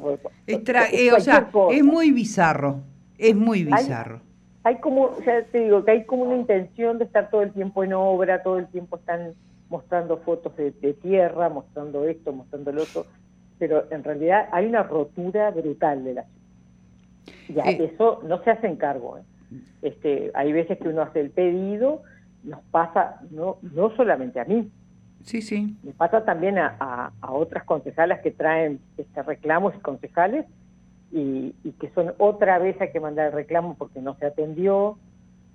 Eh, 0.46 1.12
o 1.12 1.20
sea, 1.20 1.50
es 1.70 1.84
muy 1.84 2.12
bizarro, 2.12 2.80
es 3.18 3.36
muy 3.36 3.64
bizarro. 3.64 4.20
Hay, 4.64 4.76
como, 4.76 5.18
ya 5.26 5.42
te 5.44 5.64
digo, 5.64 5.84
que 5.84 5.90
hay 5.90 6.04
como 6.04 6.22
una 6.22 6.36
intención 6.36 6.96
de 6.96 7.04
estar 7.04 7.28
todo 7.28 7.42
el 7.42 7.52
tiempo 7.52 7.84
en 7.84 7.92
obra, 7.92 8.42
todo 8.42 8.58
el 8.58 8.68
tiempo 8.68 8.96
están 8.96 9.34
mostrando 9.68 10.16
fotos 10.16 10.56
de, 10.56 10.72
tierra, 10.94 11.50
mostrando 11.50 12.08
esto, 12.08 12.32
mostrando 12.32 12.72
lo 12.72 12.84
otro, 12.84 13.04
pero 13.58 13.84
en 13.90 14.02
realidad 14.02 14.48
hay 14.50 14.64
una 14.64 14.84
rotura 14.84 15.50
brutal 15.50 16.04
de 16.04 16.14
la 16.14 16.24
ciudad. 17.44 17.64
Ya, 17.66 17.70
eh. 17.70 17.92
eso 17.92 18.22
no 18.26 18.42
se 18.44 18.50
hace 18.50 18.66
encargo. 18.66 19.18
¿eh? 19.18 19.22
Este, 19.82 20.30
hay 20.32 20.52
veces 20.54 20.78
que 20.78 20.88
uno 20.88 21.02
hace 21.02 21.20
el 21.20 21.30
pedido, 21.30 22.02
nos 22.44 22.60
pasa, 22.70 23.20
no, 23.30 23.58
no 23.60 23.94
solamente 23.94 24.40
a 24.40 24.46
mí, 24.46 24.70
Sí, 25.24 25.42
sí. 25.42 25.76
Me 25.82 25.92
pasa 25.92 26.24
también 26.24 26.58
a, 26.58 27.12
otras 27.28 27.64
concejalas 27.64 28.20
que 28.20 28.30
traen 28.30 28.80
este, 28.96 29.22
reclamos 29.22 29.74
y 29.76 29.80
concejales 29.80 30.46
y, 31.12 31.52
que 31.80 31.90
son 31.90 32.12
otra 32.18 32.58
vez 32.58 32.80
hay 32.80 32.90
que 32.92 33.00
mandar 33.00 33.26
el 33.26 33.32
reclamo 33.32 33.76
porque 33.76 34.00
no 34.00 34.14
se 34.16 34.26
atendió, 34.26 34.98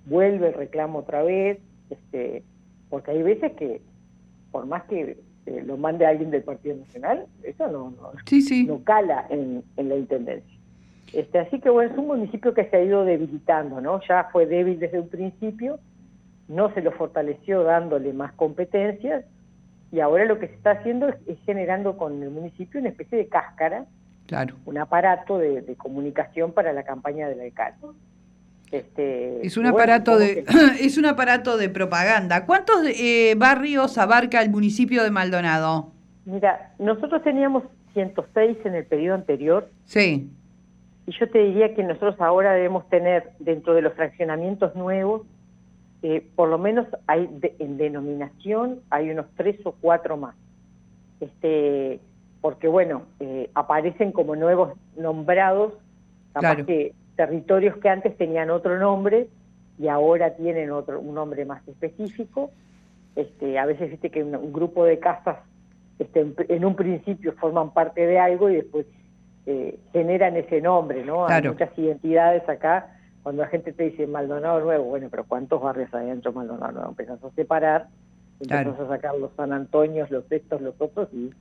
vuelve 0.05 0.49
el 0.49 0.53
reclamo 0.53 0.99
otra 0.99 1.23
vez, 1.23 1.59
este, 1.89 2.43
porque 2.89 3.11
hay 3.11 3.23
veces 3.23 3.53
que 3.53 3.81
por 4.51 4.65
más 4.65 4.83
que 4.83 5.17
eh, 5.45 5.63
lo 5.65 5.77
mande 5.77 6.05
alguien 6.05 6.31
del 6.31 6.43
Partido 6.43 6.75
Nacional, 6.77 7.25
eso 7.43 7.67
no, 7.67 7.91
no, 7.91 8.11
no 8.67 8.83
cala 8.83 9.25
en, 9.29 9.63
en 9.77 9.89
la 9.89 9.95
Intendencia. 9.95 10.59
Este, 11.11 11.39
así 11.39 11.59
que 11.59 11.69
bueno, 11.69 11.91
es 11.91 11.97
un 11.97 12.07
municipio 12.07 12.53
que 12.53 12.69
se 12.69 12.77
ha 12.77 12.83
ido 12.83 13.05
debilitando, 13.05 13.81
¿no? 13.81 13.99
Ya 14.07 14.29
fue 14.31 14.45
débil 14.45 14.79
desde 14.79 14.99
un 14.99 15.09
principio, 15.09 15.79
no 16.47 16.73
se 16.73 16.81
lo 16.81 16.91
fortaleció 16.91 17.63
dándole 17.63 18.13
más 18.13 18.33
competencias 18.33 19.25
y 19.93 19.99
ahora 19.99 20.25
lo 20.25 20.39
que 20.39 20.47
se 20.47 20.55
está 20.55 20.71
haciendo 20.71 21.07
es, 21.07 21.37
generando 21.45 21.97
con 21.97 22.23
el 22.23 22.31
municipio 22.31 22.79
una 22.79 22.89
especie 22.89 23.15
de 23.15 23.27
cáscara, 23.27 23.85
claro. 24.25 24.55
un 24.65 24.79
aparato 24.79 25.37
de, 25.37 25.75
comunicación 25.77 26.51
para 26.51 26.73
la 26.73 26.81
campaña 26.81 27.29
del 27.29 27.39
alcalde. 27.41 27.77
Este, 28.71 29.45
es 29.45 29.55
un 29.55 29.67
aparato 29.67 30.17
de 30.17 30.45
es 30.81 30.97
un 30.97 31.05
aparato 31.05 31.57
de 31.57 31.69
propaganda. 31.69 32.47
¿Cuántos 32.47 32.77
eh, 32.87 33.35
barrios 33.37 33.99
abarca 33.99 34.41
el 34.41 34.49
municipio 34.49 35.03
de 35.03 35.11
Maldonado? 35.11 35.91
Mira, 36.25 36.73
nosotros 36.79 37.21
teníamos 37.21 37.61
106 37.93 38.57
en 38.65 38.73
el 38.73 38.85
periodo 38.85 39.13
anterior. 39.13 39.69
Sí. 39.85 40.27
Y 41.05 41.11
yo 41.19 41.29
te 41.29 41.37
diría 41.37 41.75
que 41.75 41.83
nosotros 41.83 42.19
ahora 42.19 42.53
debemos 42.53 42.89
tener 42.89 43.29
dentro 43.37 43.75
de 43.75 43.83
los 43.83 43.93
fraccionamientos 43.93 44.75
nuevos 44.75 45.21
eh, 46.05 46.21
por 46.35 46.49
lo 46.49 46.57
menos 46.57 46.85
hay 47.07 47.29
en 47.59 47.77
denominación 47.77 48.81
hay 48.89 49.09
unos 49.09 49.25
tres 49.37 49.55
o 49.65 49.71
cuatro 49.71 50.17
más. 50.17 50.35
Este, 51.21 52.01
porque 52.41 52.67
bueno, 52.67 53.03
eh, 53.21 53.49
aparecen 53.55 54.11
como 54.11 54.35
nuevos 54.35 54.73
nombrados, 54.97 55.73
capaz 56.33 56.57
que 56.65 56.93
territorios 57.15 57.77
que 57.77 57.87
antes 57.87 58.17
tenían 58.17 58.49
otro 58.49 58.77
nombre 58.77 59.29
y 59.79 59.87
ahora 59.87 60.35
tienen 60.35 60.71
otro 60.71 60.99
un 60.99 61.15
nombre 61.15 61.45
más 61.45 61.65
específico. 61.69 62.51
Este, 63.15 63.57
a 63.57 63.65
veces 63.65 63.89
viste 63.89 64.09
que 64.09 64.23
un, 64.23 64.51
grupo 64.51 64.83
de 64.83 64.99
casas 64.99 65.37
este, 65.99 66.33
en, 66.49 66.65
un 66.65 66.75
principio 66.75 67.31
forman 67.39 67.71
parte 67.71 68.05
de 68.05 68.19
algo 68.19 68.49
y 68.49 68.55
después 68.55 68.85
eh, 69.45 69.79
generan 69.93 70.35
ese 70.35 70.59
nombre, 70.59 71.05
¿no? 71.05 71.27
Hay 71.27 71.43
muchas 71.43 71.69
identidades 71.77 72.47
acá 72.49 72.89
cuando 73.23 73.41
la 73.41 73.47
gente 73.47 73.71
te 73.71 73.83
dice 73.83 74.05
Maldonado 74.05 74.59
Nuevo, 74.59 74.83
bueno, 74.83 75.07
pero 75.09 75.23
¿cuántos 75.23 75.61
barrios 75.61 75.93
hay 75.93 76.07
dentro 76.07 76.31
de 76.31 76.37
Maldonado 76.37 76.73
Nuevo? 76.73 76.89
Empezás 76.89 77.23
a 77.23 77.31
separar, 77.31 77.87
empezás 78.39 78.79
a 78.79 78.87
sacar 78.87 79.15
los 79.15 79.31
San 79.37 79.53
Antonios, 79.53 80.11
los 80.11 80.29
estos, 80.29 80.61
los 80.61 80.75
otros, 80.79 81.07
y 81.13 81.31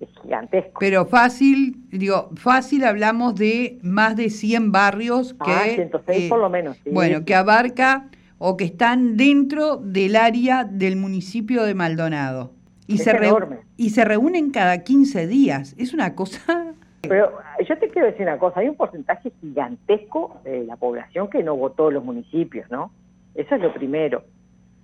es 0.00 0.08
gigantesco. 0.22 0.80
Pero 0.80 1.06
fácil, 1.06 1.76
digo, 1.90 2.30
fácil 2.34 2.84
hablamos 2.84 3.36
de 3.36 3.78
más 3.82 4.16
de 4.16 4.28
100 4.28 4.72
barrios 4.72 5.34
que... 5.34 5.52
Ah, 5.52 5.64
106 5.72 6.28
por 6.28 6.40
lo 6.40 6.50
menos. 6.50 6.76
Bueno, 6.90 7.24
que 7.24 7.36
abarca 7.36 8.08
o 8.38 8.56
que 8.56 8.64
están 8.64 9.16
dentro 9.16 9.76
del 9.76 10.16
área 10.16 10.64
del 10.64 10.96
municipio 10.96 11.62
de 11.62 11.74
Maldonado. 11.74 12.52
Y, 12.86 12.98
se 12.98 13.16
y 13.76 13.90
se 13.90 14.04
reúnen 14.04 14.50
cada 14.50 14.78
15 14.82 15.28
días. 15.28 15.76
Es 15.78 15.94
una 15.94 16.16
cosa 16.16 16.74
pero 17.02 17.38
yo 17.66 17.78
te 17.78 17.88
quiero 17.88 18.08
decir 18.08 18.22
una 18.22 18.38
cosa, 18.38 18.60
hay 18.60 18.68
un 18.68 18.76
porcentaje 18.76 19.32
gigantesco 19.40 20.40
de 20.44 20.64
la 20.64 20.76
población 20.76 21.30
que 21.30 21.42
no 21.42 21.56
votó 21.56 21.90
los 21.90 22.04
municipios, 22.04 22.70
¿no? 22.70 22.92
Eso 23.34 23.54
es 23.54 23.62
lo 23.62 23.72
primero. 23.72 24.24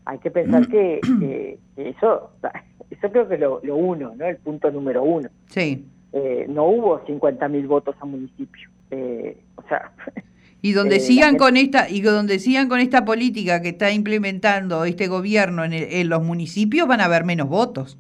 Hay 0.05 0.19
que 0.19 0.31
pensar 0.31 0.63
mm. 0.63 0.71
que, 0.71 1.59
eso, 1.77 2.31
eso 2.91 3.11
creo 3.11 3.29
que 3.29 3.35
es 3.35 3.41
lo, 3.41 3.61
uno, 3.77 4.15
¿no? 4.17 4.27
El 4.27 4.37
punto 4.39 4.71
número 4.71 5.03
uno. 5.03 5.29
Sí. 5.47 5.85
Eh, 6.13 6.47
no 6.49 6.65
hubo 6.65 7.05
50.000 7.05 7.67
votos 7.67 7.97
a 8.01 8.07
municipio. 8.07 8.71
Eh, 8.91 9.37
o 9.57 9.63
sea, 9.69 9.93
y 10.63 10.73
donde 10.73 10.97
eh, 10.97 11.01
sigan 11.01 11.37
con 11.37 11.57
esta 11.57 11.91
y 11.91 12.01
donde 12.01 12.39
sigan 12.39 12.69
con 12.69 12.81
esta 12.81 13.05
política 13.05 13.61
que 13.61 13.71
está 13.71 13.91
implementando 13.91 14.85
este 14.85 15.09
gobierno 15.09 15.65
en, 15.65 15.73
en 15.75 16.09
los 16.09 16.23
municipios 16.23 16.89
van 16.89 17.01
a 17.01 17.07
haber 17.07 17.25
menos 17.25 17.49
votos. 17.49 17.99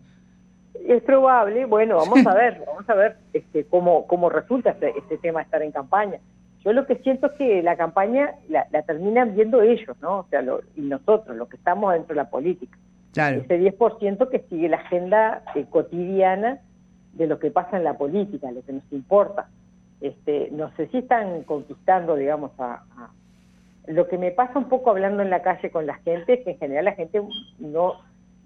Es 0.89 1.03
probable, 1.03 1.65
bueno, 1.65 1.97
vamos 1.97 2.25
a 2.27 2.35
ver, 2.37 2.63
vamos 2.67 2.89
a 2.89 2.95
ver 2.95 3.17
este, 3.33 3.65
cómo, 3.65 4.07
cómo 4.07 4.29
resulta 4.29 4.71
este, 4.71 4.97
este, 4.97 5.19
tema 5.19 5.41
de 5.41 5.45
estar 5.45 5.63
en 5.63 5.73
campaña. 5.73 6.19
Yo 6.65 6.73
lo 6.73 6.87
que 6.87 6.97
siento 6.97 7.27
es 7.29 7.33
que 7.33 7.63
la 7.63 7.77
campaña 7.77 8.35
la, 8.49 8.67
terminan 8.83 9.35
viendo 9.35 9.63
ellos, 9.63 9.97
¿no? 10.01 10.21
O 10.21 10.27
sea, 10.29 10.45
y 10.75 10.81
nosotros, 10.83 11.37
los 11.37 11.49
que 11.49 11.57
estamos 11.57 11.93
dentro 11.93 12.15
de 12.15 12.23
la 12.23 12.31
política. 12.31 12.77
Claro. 13.13 13.41
Ese 13.41 13.61
10% 13.61 14.29
que 14.29 14.41
sigue 14.49 14.69
la 14.69 14.79
agenda 14.79 15.43
eh, 15.55 15.67
cotidiana 15.71 16.61
de 17.15 17.27
lo 17.27 17.39
que 17.39 17.51
pasa 17.51 17.77
en 17.77 17.85
la 17.85 17.97
política, 17.97 18.51
lo 18.51 18.63
que 18.63 18.73
nos 18.73 18.93
importa. 18.93 19.49
Este, 20.01 20.51
no 20.53 20.71
sé 20.77 20.89
si 20.89 20.99
están 20.99 21.43
conquistando, 21.45 22.15
digamos, 22.17 22.53
a, 22.59 22.85
a... 22.97 23.11
Lo 23.87 24.09
que 24.09 24.19
me 24.19 24.33
pasa 24.33 24.59
un 24.59 24.69
poco 24.69 24.91
hablando 24.91 25.23
en 25.23 25.31
la 25.31 25.43
calle 25.43 25.71
con 25.71 25.87
la 25.87 25.95
gente 25.99 26.35
es 26.35 26.45
que 26.45 26.51
en 26.51 26.59
general 26.59 26.85
la 26.87 26.93
gente 26.93 27.23
no 27.59 27.95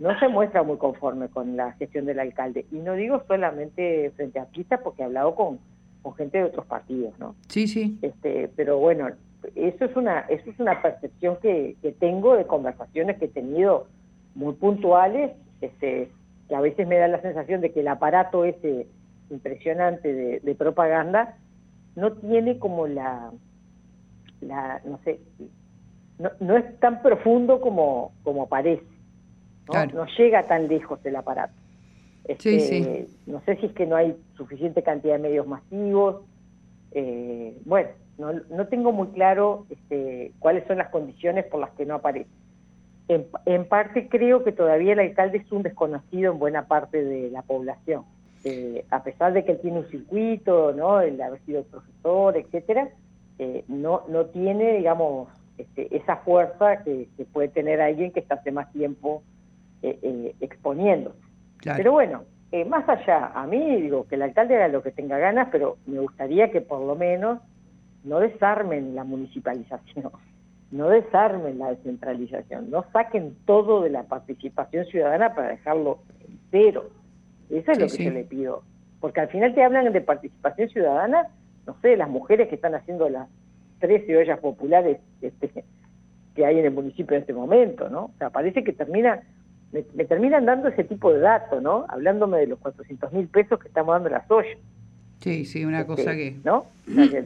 no 0.01 0.19
se 0.19 0.29
muestra 0.29 0.63
muy 0.63 0.79
conforme 0.79 1.29
con 1.29 1.57
la 1.57 1.73
gestión 1.73 2.07
del 2.07 2.19
alcalde. 2.19 2.65
Y 2.73 2.77
no 2.77 2.95
digo 2.95 3.23
solamente 3.29 4.11
frente 4.17 4.41
a 4.41 4.47
Pista, 4.47 4.79
porque 4.79 5.03
he 5.03 5.05
hablado 5.05 5.35
con, 5.35 5.59
con 6.01 6.15
gente 6.15 6.39
de 6.39 6.45
otros 6.45 6.65
partidos, 6.65 7.17
¿no? 7.19 7.37
Sí, 7.49 7.69
sí. 7.69 7.99
Este, 8.01 8.51
pero 8.57 8.79
bueno, 8.79 9.09
eso 9.55 9.85
es 9.85 9.95
una, 9.95 10.21
eso 10.21 10.51
es 10.51 10.59
una 10.59 10.81
percepción 10.81 11.37
que, 11.43 11.77
que 11.83 11.93
tengo 11.93 12.35
de 12.35 12.47
conversaciones 12.47 13.19
que 13.19 13.27
he 13.27 13.29
tenido 13.29 13.89
muy 14.35 14.55
puntuales, 14.55 15.33
este, 15.61 16.11
que 16.49 16.55
a 16.55 16.61
veces 16.63 16.89
me 16.89 16.97
da 16.97 17.07
la 17.07 17.21
sensación 17.21 17.61
de 17.61 17.71
que 17.71 17.81
el 17.81 17.89
aparato 17.89 18.47
ese 18.47 18.87
impresionante 19.29 20.13
de, 20.15 20.41
de 20.41 20.55
propaganda 20.55 21.37
no 21.95 22.13
tiene 22.13 22.59
como 22.59 22.87
la, 22.87 23.33
la 24.41 24.81
no 24.87 24.99
sé, 25.05 25.21
no, 26.19 26.31
no 26.41 26.57
es 26.57 26.81
tan 26.81 27.03
profundo 27.03 27.61
como, 27.61 28.13
como 28.23 28.49
parece. 28.49 28.83
¿No? 29.69 30.07
llega 30.19 30.43
tan 30.45 30.69
lejos 30.69 31.01
el 31.05 31.17
aparato. 31.17 31.55
Este, 32.25 33.07
no 33.27 33.41
sé 33.45 33.57
si 33.57 33.67
es 33.67 33.73
que 33.73 33.87
no 33.87 33.97
hay 33.97 34.15
suficiente 34.37 34.83
cantidad 34.83 35.15
de 35.15 35.23
medios 35.23 35.47
masivos. 35.47 36.23
Eh, 36.93 37.57
bueno, 37.65 37.89
no, 38.19 38.33
no, 38.51 38.67
tengo 38.69 38.93
muy 38.93 39.09
claro 39.09 39.67
este, 39.71 40.33
cuáles 40.39 40.67
son 40.67 40.79
las 40.79 40.91
condiciones 40.91 41.47
por 41.47 41.61
las 41.61 41.71
que 41.71 41.87
no 41.87 41.97
aparece. 41.97 42.31
En, 43.09 43.65
parte 43.65 44.09
creo 44.09 44.45
que 44.45 44.53
todavía 44.53 44.93
el 44.93 45.01
alcalde 45.01 45.39
es 45.39 45.51
un 45.51 45.65
desconocido 45.65 46.31
en 46.33 46.39
buena 46.39 46.69
parte 46.69 47.03
de 47.05 47.31
la 47.31 47.43
población. 47.43 48.05
Eh, 48.45 48.85
a 48.91 49.03
pesar 49.03 49.33
de 49.33 49.45
que 49.45 49.53
él 49.53 49.61
tiene 49.61 49.81
un 49.81 49.89
circuito, 49.89 50.73
¿no? 50.73 51.01
el 51.01 51.21
haber 51.21 51.41
sido 51.41 51.65
profesor, 51.65 52.37
etcétera, 52.37 52.89
eh, 53.41 53.65
no, 53.67 54.03
no 54.09 54.27
tiene, 54.27 54.77
digamos, 54.77 55.29
este, 55.59 55.95
esa 55.95 56.19
fuerza 56.19 56.85
que, 56.85 57.09
que, 57.17 57.25
puede 57.25 57.49
tener 57.49 57.81
alguien 57.81 58.13
que 58.13 58.21
está 58.21 58.37
hace 58.37 58.53
más 58.53 58.73
tiempo 58.73 59.25
eh, 59.83 59.99
eh, 60.03 60.35
exponiendo. 60.41 61.15
Pero 61.63 61.93
bueno, 61.93 62.25
eh, 62.53 62.65
más 62.65 62.89
allá, 62.89 63.33
a 63.35 63.47
mí 63.47 63.81
digo 63.81 64.07
que 64.09 64.17
el 64.17 64.23
alcalde 64.23 64.57
haga 64.57 64.69
lo 64.69 64.83
que 64.83 64.91
tenga 64.91 65.19
ganas, 65.19 65.49
pero 65.53 65.77
me 65.87 66.01
gustaría 66.01 66.51
que 66.51 66.61
por 66.61 66.81
lo 66.81 66.97
menos 66.97 67.39
no 68.03 68.19
desarmen 68.19 68.95
la 68.95 69.05
municipalización, 69.05 70.11
no 70.71 70.89
desarmen 70.89 71.59
la 71.59 71.71
descentralización, 71.71 72.71
no 72.71 72.85
saquen 72.93 73.37
todo 73.45 73.83
de 73.83 73.91
la 73.91 74.05
participación 74.05 74.87
ciudadana 74.87 75.35
para 75.35 75.49
dejarlo 75.49 76.01
entero. 76.29 76.91
Eso 77.51 77.73
es 77.73 77.79
lo 77.79 77.87
que 77.87 78.05
yo 78.05 78.11
le 78.11 78.25
pido. 78.25 78.63
Porque 79.01 79.21
al 79.21 79.29
final 79.29 79.55
te 79.55 79.65
hablan 79.65 79.93
de 79.93 80.01
participación 80.01 80.69
ciudadana, 80.69 81.29
no 81.67 81.77
sé, 81.81 81.97
las 81.97 82.09
mujeres 82.09 82.49
que 82.49 82.57
están 82.57 82.75
haciendo 82.75 83.09
las 83.09 83.29
13 83.81 84.17
ollas 84.17 84.39
populares 84.41 84.99
este, 85.23 85.65
que 86.35 86.47
hay 86.47 86.59
en 86.59 86.67
el 86.67 86.73
municipio 86.73 87.17
en 87.17 87.23
este 87.23 87.33
momento, 87.33 87.89
¿no? 87.89 88.07
O 88.07 88.15
sea, 88.19 88.31
parece 88.31 88.63
que 88.63 88.73
termina 88.73 89.23
me, 89.73 90.05
terminan 90.05 90.47
dando 90.47 90.69
ese 90.69 90.85
tipo 90.85 91.13
de 91.13 91.21
datos, 91.21 91.63
¿no? 91.63 91.87
Hablándome 91.89 92.39
de 92.39 92.49
los 92.49 92.59
400 92.59 93.13
mil 93.13 93.29
pesos 93.29 93.59
que 93.61 93.69
estamos 93.69 93.95
dando 93.95 94.09
las 94.09 94.29
ollas. 94.31 94.59
Sí, 95.21 95.45
sí, 95.45 95.65
una 95.65 95.81
este, 95.81 95.95
cosa 95.95 96.13
que... 96.15 96.37
¿No? 96.45 96.67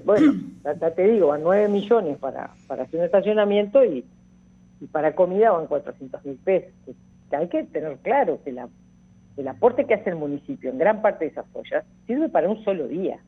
bueno, 0.05 0.35
ya, 0.65 0.91
te 0.91 1.09
digo, 1.09 1.29
van 1.29 1.43
9 1.43 1.69
millones 1.69 2.19
para, 2.19 2.51
para 2.67 2.83
hacer 2.83 3.01
un 3.01 3.07
estacionamiento 3.07 3.85
y, 3.85 4.05
y 4.81 4.87
para 4.87 5.15
comida 5.15 5.53
van 5.53 5.67
400 5.67 6.25
mil 6.25 6.37
pesos. 6.37 6.73
Que 7.31 7.37
hay 7.37 7.49
que 7.49 7.63
tener 7.65 7.97
claro 7.99 8.41
que 8.45 8.53
la, 8.53 8.69
el 9.37 9.49
aporte 9.49 9.85
que 9.85 9.95
hace 9.95 10.11
el 10.11 10.17
municipio 10.17 10.71
en 10.71 10.79
gran 10.79 11.03
parte 11.03 11.25
de 11.25 11.31
esas 11.31 11.47
ollas 11.53 11.85
sirve 12.07 12.29
para 12.29 12.49
un 12.49 12.63
solo 12.65 12.89
día. 12.89 13.19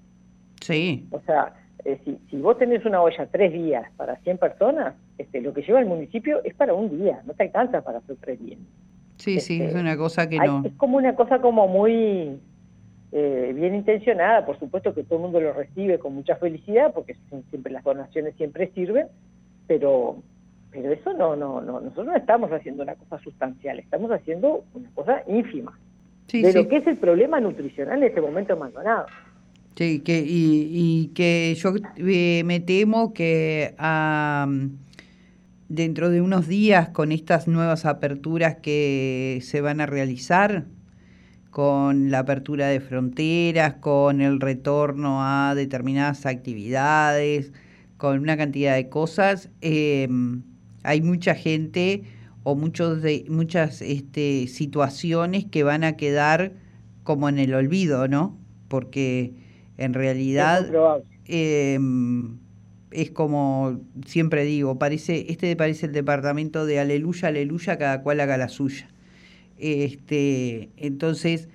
Sí. 0.61 1.07
O 1.11 1.21
sea, 1.21 1.55
eh, 1.85 2.01
si, 2.05 2.19
si 2.29 2.37
vos 2.39 2.59
tenés 2.59 2.85
una 2.85 3.01
olla 3.01 3.27
tres 3.31 3.53
días 3.53 3.89
para 3.97 4.17
100 4.17 4.39
personas, 4.39 4.95
este, 5.17 5.41
lo 5.41 5.55
que 5.55 5.63
lleva 5.63 5.81
el 5.81 5.87
municipio 5.87 6.43
es 6.45 6.55
para 6.55 6.75
un 6.75 6.99
día, 6.99 7.23
no 7.25 7.35
te 7.35 7.45
alcanza 7.45 7.83
para 7.83 7.99
hacer 7.99 8.17
tres 8.21 8.41
días. 8.41 8.59
Sí, 9.17 9.41
sí, 9.41 9.61
es 9.61 9.69
este, 9.69 9.81
una 9.81 9.97
cosa 9.97 10.29
que 10.29 10.39
no... 10.39 10.63
Es 10.65 10.73
como 10.75 10.97
una 10.97 11.15
cosa 11.15 11.41
como 11.41 11.69
muy 11.69 12.39
eh, 13.13 13.53
bien 13.55 13.75
intencionada, 13.75 14.45
por 14.45 14.59
supuesto 14.59 14.95
que 14.95 15.05
todo 15.05 15.17
el 15.17 15.23
mundo 15.23 15.41
lo 15.41 15.53
recibe 15.53 15.99
con 15.99 16.15
mucha 16.15 16.37
felicidad, 16.37 16.93
porque 16.93 17.17
siempre 17.51 17.73
las 17.73 17.85
donaciones 17.85 18.35
siempre 18.37 18.71
sirven, 18.75 19.07
pero 19.67 20.23
pero 20.77 20.93
eso 20.93 21.13
no, 21.15 21.35
no, 21.35 21.63
no, 21.63 21.81
nosotros 21.81 22.07
no 22.07 22.15
estamos 22.15 22.53
haciendo 22.53 22.83
una 22.83 22.95
cosa 22.97 23.19
sustancial, 23.23 23.79
estamos 23.79 24.11
haciendo 24.11 24.65
una 24.75 24.91
cosa 24.91 25.23
ínfima. 25.27 25.79
De 26.31 26.53
lo 26.53 26.69
que 26.69 26.77
es 26.77 26.87
el 26.87 26.99
problema 26.99 27.41
nutricional 27.41 28.03
en 28.03 28.09
este 28.09 28.21
momento 28.21 28.53
en 28.53 28.59
Maldonado. 28.59 29.07
Sí, 29.77 30.01
que, 30.01 30.23
y, 30.27 31.13
que 31.15 31.55
yo 31.55 31.73
eh, 31.97 32.43
me 32.45 32.61
temo 32.61 33.15
que 33.15 33.75
dentro 35.69 36.11
de 36.11 36.21
unos 36.21 36.47
días 36.47 36.91
con 36.91 37.13
estas 37.13 37.49
nuevas 37.49 37.85
aperturas 37.85 38.57
que 38.63 39.41
se 39.43 39.61
van 39.61 39.81
a 39.81 39.87
realizar, 39.87 40.67
con 41.51 42.11
la 42.11 42.21
apertura 42.21 42.67
de 42.69 42.81
fronteras, 42.81 43.75
con 43.81 44.21
el 44.21 44.41
retorno 44.41 45.21
a 45.23 45.55
determinadas 45.55 46.27
actividades, 46.27 47.53
con 47.97 48.19
una 48.19 48.37
cantidad 48.37 48.75
de 48.75 48.89
cosas, 48.89 49.49
eh, 49.63 50.09
hay 50.83 51.01
mucha 51.01 51.35
gente 51.35 52.05
o 52.43 52.55
muchos 52.55 53.03
de, 53.03 53.25
muchas 53.29 53.83
este, 53.83 54.47
situaciones 54.49 55.47
que 55.47 55.65
van 55.65 55.83
a 55.83 55.97
quedar 55.97 56.53
como 57.03 57.29
en 57.29 57.39
el 57.39 57.55
olvido, 57.55 58.07
¿no? 58.07 58.39
Porque 58.69 59.35
en 59.79 59.95
realidad 59.95 60.71
es 62.97 63.11
como 63.11 63.81
siempre 64.07 64.45
digo, 64.45 64.79
parece 64.79 65.27
este 65.29 65.55
parece 65.55 65.87
el 65.87 65.93
departamento 65.93 66.65
de 66.65 66.81
aleluya, 66.81 67.29
aleluya, 67.29 67.77
cada 67.77 68.03
cual 68.03 68.21
haga 68.21 68.39
la 68.39 68.49
suya. 68.49 68.89
Este, 69.59 70.71
entonces 70.79 71.49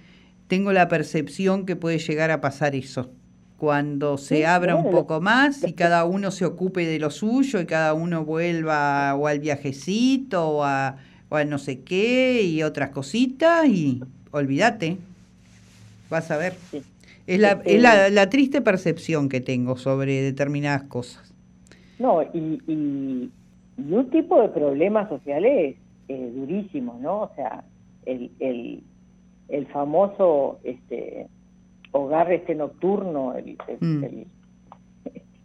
tengo 0.47 0.71
la 0.71 0.87
percepción 0.87 1.65
que 1.65 1.75
puede 1.75 1.97
llegar 1.97 2.29
a 2.29 2.41
pasar 2.41 2.75
eso 2.75 3.11
cuando 3.57 4.17
se 4.17 4.45
abra 4.45 4.75
un 4.75 4.91
poco 4.91 5.19
más 5.19 5.63
y 5.63 5.73
cada 5.73 6.05
uno 6.05 6.31
se 6.31 6.45
ocupe 6.45 6.85
de 6.85 6.99
lo 6.99 7.09
suyo 7.09 7.59
y 7.59 7.65
cada 7.65 7.93
uno 7.93 8.23
vuelva 8.23 9.15
o 9.15 9.27
al 9.27 9.39
viajecito 9.39 10.47
o 10.47 10.63
a, 10.63 10.97
no 11.47 11.57
sé 11.57 11.81
qué 11.81 12.43
y 12.43 12.61
otras 12.63 12.89
cositas 12.89 13.67
y 13.67 14.03
olvídate, 14.31 14.97
vas 16.09 16.29
a 16.29 16.37
ver. 16.37 16.55
Es, 17.27 17.39
la, 17.39 17.61
es 17.65 17.81
la, 17.81 18.09
la, 18.09 18.29
triste 18.29 18.61
percepción 18.61 19.29
que 19.29 19.41
tengo 19.41 19.77
sobre 19.77 20.21
determinadas 20.21 20.83
cosas. 20.83 21.30
No, 22.01 22.23
y, 22.23 22.61
y, 22.67 23.31
un 23.77 24.09
tipo 24.09 24.41
de 24.41 24.49
problemas 24.49 25.09
sociales 25.09 25.75
eh, 26.07 26.31
durísimos, 26.35 26.99
¿no? 26.99 27.21
O 27.21 27.31
sea, 27.35 27.63
el, 28.05 28.31
el, 28.39 28.83
el 29.49 29.67
famoso... 29.67 30.59
este 30.63 31.27
hogar 31.91 32.31
este 32.31 32.55
nocturno, 32.55 33.35
mm. 33.79 34.05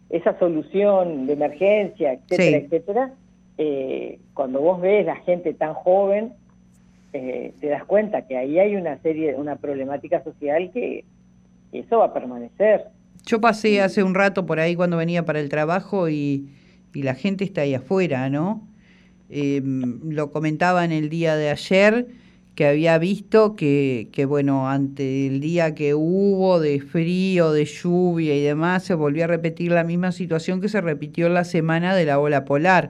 esa 0.09 0.39
solución 0.39 1.27
de 1.27 1.33
emergencia, 1.33 2.13
etcétera, 2.13 2.57
etcétera, 2.57 3.13
eh, 3.57 4.19
cuando 4.33 4.61
vos 4.61 4.81
ves 4.81 5.05
la 5.05 5.17
gente 5.17 5.53
tan 5.53 5.73
joven, 5.73 6.33
eh, 7.13 7.53
te 7.59 7.67
das 7.67 7.83
cuenta 7.85 8.27
que 8.27 8.37
ahí 8.37 8.59
hay 8.59 8.75
una 8.75 8.97
serie, 8.99 9.35
una 9.35 9.57
problemática 9.57 10.23
social 10.23 10.71
que 10.71 11.03
eso 11.71 11.99
va 11.99 12.05
a 12.05 12.13
permanecer. 12.13 12.85
Yo 13.27 13.41
pasé 13.41 13.81
hace 13.81 14.03
un 14.03 14.15
rato 14.15 14.45
por 14.45 14.61
ahí 14.61 14.77
cuando 14.77 14.95
venía 14.95 15.25
para 15.25 15.41
el 15.41 15.49
trabajo 15.49 16.09
y, 16.09 16.47
la 16.93 17.13
gente 17.13 17.43
está 17.43 17.61
ahí 17.61 17.75
afuera, 17.75 18.27
¿no? 18.27 18.67
Eh, 19.29 19.61
lo 19.63 20.31
comentaba 20.31 20.83
en 20.83 20.91
el 20.91 21.09
día 21.09 21.35
de 21.35 21.51
ayer 21.51 22.07
que 22.55 22.65
había 22.65 22.97
visto 22.97 23.55
que, 23.55 24.09
que, 24.11 24.25
bueno, 24.25 24.67
ante 24.67 25.27
el 25.27 25.39
día 25.39 25.75
que 25.75 25.93
hubo 25.93 26.59
de 26.59 26.79
frío, 26.79 27.51
de 27.51 27.65
lluvia 27.65 28.35
y 28.35 28.41
demás, 28.41 28.83
se 28.83 28.95
volvió 28.95 29.25
a 29.25 29.27
repetir 29.27 29.71
la 29.71 29.83
misma 29.83 30.11
situación 30.11 30.59
que 30.59 30.69
se 30.69 30.81
repitió 30.81 31.27
en 31.27 31.35
la 31.35 31.43
semana 31.43 31.95
de 31.95 32.05
la 32.05 32.17
ola 32.17 32.45
polar, 32.45 32.89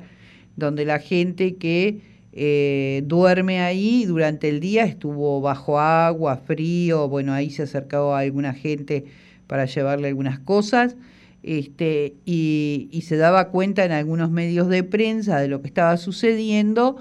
donde 0.56 0.86
la 0.86 1.00
gente 1.00 1.58
que 1.58 2.00
eh, 2.32 3.02
duerme 3.06 3.60
ahí 3.60 4.06
durante 4.06 4.47
el 4.47 4.62
día 4.62 4.86
estuvo 4.86 5.41
bajo 5.41 5.82
agua, 5.82 6.38
frío, 6.38 7.10
bueno, 7.10 7.34
ahí 7.34 7.50
se 7.50 7.63
acercó 7.63 8.15
a 8.15 8.19
alguna 8.19 8.54
gente 8.54 9.04
para 9.47 9.65
llevarle 9.65 10.10
algunas 10.10 10.39
cosas. 10.39 10.95
Este, 11.43 12.15
y, 12.25 12.89
y 12.91 13.01
se 13.01 13.15
daba 13.17 13.49
cuenta 13.49 13.86
en 13.86 13.91
algunos 13.91 14.29
medios 14.29 14.67
de 14.67 14.83
prensa 14.83 15.39
de 15.39 15.47
lo 15.47 15.62
que 15.62 15.67
estaba 15.67 15.95
sucediendo 15.97 16.97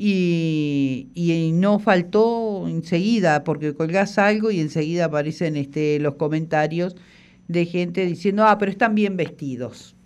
y, 0.00 1.50
no 1.54 1.80
faltó 1.80 2.68
enseguida, 2.68 3.42
porque 3.42 3.74
colgás 3.74 4.16
algo 4.18 4.52
y 4.52 4.60
enseguida 4.60 5.06
aparecen 5.06 5.56
este, 5.56 5.98
los 5.98 6.14
comentarios 6.14 6.94
de 7.48 7.66
gente 7.66 8.06
diciendo, 8.06 8.44
ah, 8.46 8.58
pero 8.58 8.70
están 8.70 8.94
bien 8.94 9.16
vestidos. 9.16 9.96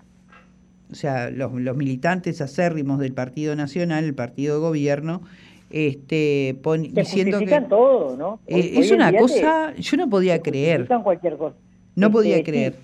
O 0.90 0.94
sea, 0.94 1.30
los, 1.30 1.52
los 1.52 1.76
militantes 1.76 2.40
acérrimos 2.40 3.00
del 3.00 3.12
Partido 3.12 3.54
Nacional, 3.54 4.04
el 4.04 4.14
partido 4.14 4.54
de 4.54 4.60
gobierno, 4.60 5.22
este, 5.68 6.56
diciendo 6.92 7.40
que... 7.40 7.60
todo, 7.62 8.16
¿no? 8.16 8.40
Eh, 8.46 8.72
es 8.76 8.90
una 8.90 9.12
cosa, 9.12 9.74
yo 9.74 9.96
no 9.98 10.08
podía 10.08 10.40
creer. 10.40 10.88
cualquier 11.02 11.36
cosa. 11.36 11.56
No 11.96 12.10
podía 12.10 12.36
este, 12.36 12.50
creer. 12.50 12.74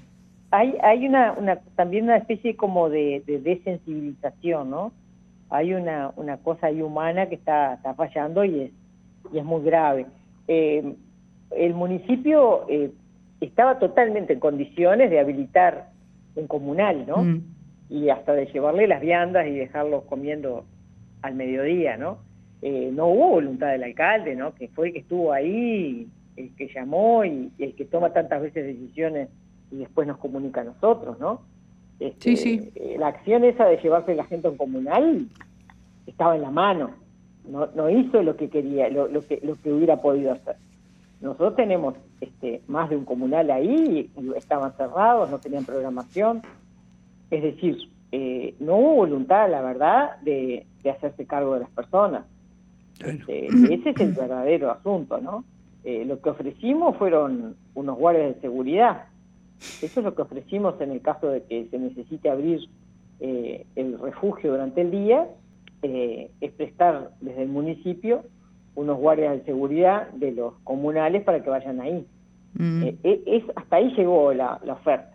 Hay, 0.50 0.74
hay 0.82 1.06
una, 1.06 1.32
una, 1.32 1.56
también 1.76 2.04
una 2.04 2.16
especie 2.16 2.56
como 2.56 2.88
de, 2.88 3.22
de 3.26 3.38
desensibilización, 3.40 4.70
¿no? 4.70 4.92
hay 5.50 5.74
una, 5.74 6.12
una 6.16 6.36
cosa 6.38 6.66
ahí 6.66 6.82
humana 6.82 7.26
que 7.28 7.36
está, 7.36 7.74
está 7.74 7.94
fallando 7.94 8.44
y 8.44 8.62
es, 8.62 8.70
y 9.32 9.38
es 9.38 9.44
muy 9.44 9.62
grave. 9.62 10.06
Eh, 10.46 10.94
el 11.50 11.74
municipio 11.74 12.66
eh, 12.68 12.90
estaba 13.40 13.78
totalmente 13.78 14.34
en 14.34 14.40
condiciones 14.40 15.10
de 15.10 15.20
habilitar 15.20 15.90
un 16.34 16.46
comunal, 16.46 17.06
¿no? 17.06 17.18
Mm. 17.18 17.42
Y 17.90 18.10
hasta 18.10 18.34
de 18.34 18.46
llevarle 18.46 18.86
las 18.86 19.00
viandas 19.00 19.46
y 19.46 19.52
dejarlos 19.52 20.04
comiendo 20.04 20.64
al 21.22 21.34
mediodía, 21.34 21.96
¿no? 21.96 22.18
Eh, 22.60 22.90
no 22.92 23.06
hubo 23.06 23.30
voluntad 23.30 23.68
del 23.68 23.84
alcalde, 23.84 24.36
¿no? 24.36 24.54
Que 24.54 24.68
fue 24.68 24.88
el 24.88 24.92
que 24.92 24.98
estuvo 25.00 25.32
ahí, 25.32 26.06
el 26.38 26.54
que 26.54 26.68
llamó 26.68 27.24
y, 27.24 27.50
el 27.58 27.74
que 27.74 27.84
toma 27.84 28.12
tantas 28.12 28.42
veces 28.42 28.66
decisiones 28.66 29.28
y 29.70 29.76
después 29.76 30.06
nos 30.06 30.18
comunica 30.18 30.60
a 30.60 30.64
nosotros, 30.64 31.18
¿no? 31.18 31.42
sí, 32.18 32.36
sí. 32.36 32.70
Eh, 32.76 32.96
la 32.98 33.08
acción 33.08 33.44
esa 33.44 33.66
de 33.66 33.76
llevarse 33.78 34.14
la 34.14 34.24
gente 34.24 34.46
a 34.46 34.50
un 34.52 34.56
comunal 34.56 35.26
estaba 36.06 36.36
en 36.36 36.42
la 36.42 36.50
mano. 36.50 36.90
No, 37.44 37.66
no 37.74 37.90
hizo 37.90 38.22
lo 38.22 38.36
que 38.36 38.48
quería, 38.50 38.88
lo, 38.88 39.08
lo, 39.08 39.26
que, 39.26 39.40
lo 39.42 39.56
que 39.56 39.72
hubiera 39.72 40.00
podido 40.00 40.32
hacer. 40.32 40.56
Nosotros 41.20 41.56
tenemos 41.56 41.94
este, 42.20 42.62
más 42.68 42.88
de 42.90 42.96
un 42.96 43.04
comunal 43.04 43.50
ahí, 43.50 44.10
estaban 44.36 44.76
cerrados, 44.76 45.30
no 45.30 45.38
tenían 45.38 45.64
programación. 45.64 46.42
Es 47.30 47.42
decir, 47.42 47.90
eh, 48.12 48.54
no 48.60 48.76
hubo 48.76 48.94
voluntad, 48.96 49.50
la 49.50 49.60
verdad, 49.60 50.20
de, 50.20 50.66
de 50.82 50.90
hacerse 50.90 51.26
cargo 51.26 51.54
de 51.54 51.60
las 51.60 51.70
personas. 51.70 52.24
Este, 53.00 53.46
ese 53.46 53.90
es 53.90 54.00
el 54.00 54.12
verdadero 54.12 54.70
asunto, 54.70 55.18
¿no? 55.20 55.44
Eh, 55.84 56.04
lo 56.04 56.20
que 56.20 56.30
ofrecimos 56.30 56.96
fueron 56.96 57.56
unos 57.74 57.96
guardias 57.96 58.34
de 58.34 58.40
seguridad 58.40 59.06
eso 59.82 60.00
es 60.00 60.04
lo 60.04 60.14
que 60.14 60.22
ofrecimos 60.22 60.80
en 60.80 60.92
el 60.92 61.00
caso 61.02 61.28
de 61.28 61.42
que 61.42 61.66
se 61.70 61.78
necesite 61.78 62.30
abrir 62.30 62.68
eh, 63.20 63.66
el 63.74 63.98
refugio 63.98 64.52
durante 64.52 64.80
el 64.80 64.90
día, 64.90 65.26
eh, 65.82 66.30
es 66.40 66.52
prestar 66.52 67.10
desde 67.20 67.42
el 67.42 67.48
municipio 67.48 68.22
unos 68.76 68.98
guardias 68.98 69.38
de 69.38 69.44
seguridad 69.44 70.08
de 70.10 70.32
los 70.32 70.54
comunales 70.62 71.24
para 71.24 71.42
que 71.42 71.50
vayan 71.50 71.80
ahí. 71.80 72.06
Mm. 72.54 72.82
Eh, 72.84 73.22
es, 73.26 73.44
hasta 73.56 73.76
ahí 73.76 73.92
llegó 73.96 74.32
la, 74.32 74.60
oferta. 74.70 75.12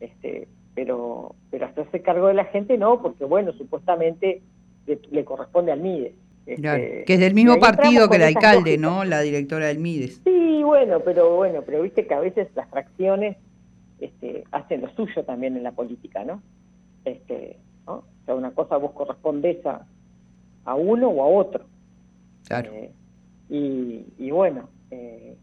Este, 0.00 0.48
pero 0.74 1.34
pero 1.50 1.66
hacerse 1.66 2.02
cargo 2.02 2.26
de 2.26 2.34
la 2.34 2.46
gente 2.46 2.76
no, 2.76 3.00
porque 3.00 3.24
bueno, 3.24 3.52
supuestamente 3.52 4.42
le, 4.86 5.24
corresponde 5.24 5.72
al 5.72 5.80
Este, 6.44 7.04
que 7.06 7.14
es 7.14 7.20
del 7.20 7.34
mismo 7.34 7.58
partido 7.58 8.08
que 8.08 8.16
el 8.16 8.22
alcalde, 8.22 8.76
¿no? 8.76 9.04
La 9.04 9.20
directora 9.20 9.66
del 9.66 9.78
MIDES. 9.78 10.20
Sí, 10.24 10.62
bueno, 10.64 11.00
pero 11.00 11.36
bueno, 11.36 11.62
pero 11.64 11.82
viste 11.82 12.06
que 12.06 12.14
a 12.14 12.20
veces 12.20 12.48
las 12.54 12.68
fracciones 12.68 13.36
este, 14.00 14.44
hacen 14.50 14.80
lo 14.80 14.90
suyo 14.90 15.24
también 15.24 15.56
en 15.56 15.62
la 15.62 15.72
política, 15.72 16.24
¿no? 16.24 16.42
Este, 17.04 17.58
O 17.84 18.02
sea, 18.26 18.34
una 18.34 18.50
cosa 18.52 18.76
vos 18.76 18.92
correspondes 18.92 19.58
a, 19.64 20.74
uno 20.74 21.08
o 21.08 21.22
a 21.22 21.26
otro. 21.26 21.64
Claro. 22.46 22.70
Eh, 22.72 22.90
y, 23.48 24.30
bueno, 24.30 24.68
eh, 24.90 25.36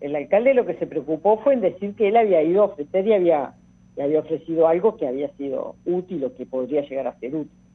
el 0.00 0.16
alcalde 0.16 0.54
lo 0.54 0.66
que 0.66 0.74
se 0.74 0.86
preocupó 0.86 1.38
fue 1.38 1.54
en 1.54 1.60
decir 1.60 1.94
que 1.94 2.08
él 2.08 2.16
había 2.16 2.42
ido 2.42 2.62
a 2.62 2.66
ofrecer 2.66 3.06
y 3.06 3.12
había, 3.12 3.54
había 4.00 4.20
ofrecido 4.20 4.66
algo 4.66 4.96
que 4.96 5.06
había 5.06 5.28
sido 5.36 5.76
útil 5.84 6.24
o 6.24 6.34
que 6.34 6.46
podría 6.46 6.82
llegar 6.82 7.06
a 7.06 7.18
ser 7.18 7.34
útil. 7.34 7.65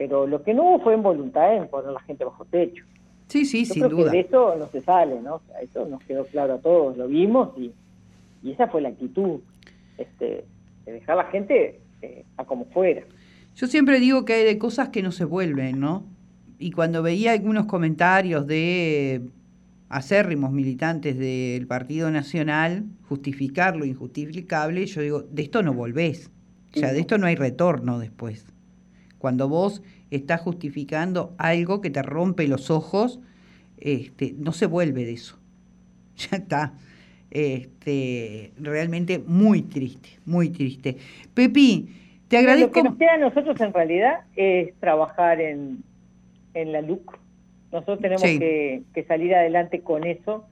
Pero 0.00 0.26
lo 0.26 0.42
que 0.42 0.54
no 0.54 0.64
hubo 0.64 0.80
fue 0.80 0.94
en 0.94 1.02
voluntad 1.02 1.54
en 1.54 1.68
poner 1.68 1.90
a 1.90 1.92
la 1.92 2.00
gente 2.00 2.24
bajo 2.24 2.46
techo. 2.46 2.86
Sí, 3.26 3.44
sí, 3.44 3.66
sin 3.66 3.86
duda. 3.86 4.10
de 4.10 4.20
eso 4.20 4.56
no 4.56 4.66
se 4.68 4.80
sale, 4.80 5.20
¿no? 5.20 5.34
O 5.34 5.42
sea, 5.46 5.60
eso 5.60 5.84
nos 5.84 6.02
quedó 6.04 6.24
claro 6.24 6.54
a 6.54 6.58
todos, 6.58 6.96
lo 6.96 7.06
vimos 7.06 7.50
y, 7.58 7.72
y 8.42 8.52
esa 8.52 8.68
fue 8.68 8.80
la 8.80 8.88
actitud 8.88 9.40
este, 9.98 10.46
de 10.86 10.92
dejar 10.92 11.18
a 11.18 11.24
la 11.24 11.30
gente 11.30 11.80
eh, 12.00 12.24
a 12.38 12.46
como 12.46 12.64
fuera. 12.64 13.02
Yo 13.54 13.66
siempre 13.66 14.00
digo 14.00 14.24
que 14.24 14.32
hay 14.32 14.44
de 14.44 14.56
cosas 14.56 14.88
que 14.88 15.02
no 15.02 15.12
se 15.12 15.26
vuelven, 15.26 15.78
¿no? 15.78 16.04
y 16.60 16.70
cuando 16.72 17.02
veía 17.02 17.32
algunos 17.32 17.64
comentarios 17.64 18.46
de 18.46 19.22
acérrimos 19.88 20.52
militantes 20.52 21.18
del 21.18 21.66
Partido 21.66 22.10
Nacional 22.10 22.84
justificar 23.08 23.76
lo 23.76 23.84
injustificable, 23.84 24.86
yo 24.86 25.00
digo, 25.00 25.22
de 25.22 25.42
esto 25.42 25.62
no 25.62 25.72
volvés. 25.72 26.30
O 26.76 26.78
sea, 26.78 26.92
de 26.92 27.00
esto 27.00 27.18
no 27.18 27.26
hay 27.26 27.34
retorno 27.34 27.98
después. 27.98 28.46
Cuando 29.20 29.48
vos 29.48 29.82
estás 30.10 30.40
justificando 30.40 31.34
algo 31.36 31.80
que 31.80 31.90
te 31.90 32.02
rompe 32.02 32.48
los 32.48 32.70
ojos, 32.70 33.20
este, 33.78 34.34
no 34.38 34.52
se 34.52 34.66
vuelve 34.66 35.04
de 35.04 35.12
eso. 35.12 35.38
Ya 36.16 36.38
está. 36.38 36.72
Este, 37.30 38.52
realmente 38.58 39.18
muy 39.18 39.62
triste, 39.62 40.08
muy 40.26 40.48
triste. 40.50 40.96
Pepi, 41.32 41.88
te 42.28 42.38
agradezco. 42.38 42.68
Lo 42.68 42.72
que 42.72 42.82
nos 42.82 42.98
queda 42.98 43.14
a 43.14 43.18
nosotros 43.18 43.60
en 43.60 43.72
realidad 43.72 44.20
es 44.36 44.74
trabajar 44.80 45.40
en, 45.40 45.84
en 46.54 46.72
la 46.72 46.80
LUC. 46.80 47.18
Nosotros 47.72 48.00
tenemos 48.00 48.22
que, 48.22 48.82
que 48.92 49.04
salir 49.04 49.34
adelante 49.34 49.80
con 49.80 50.04
eso 50.04 50.44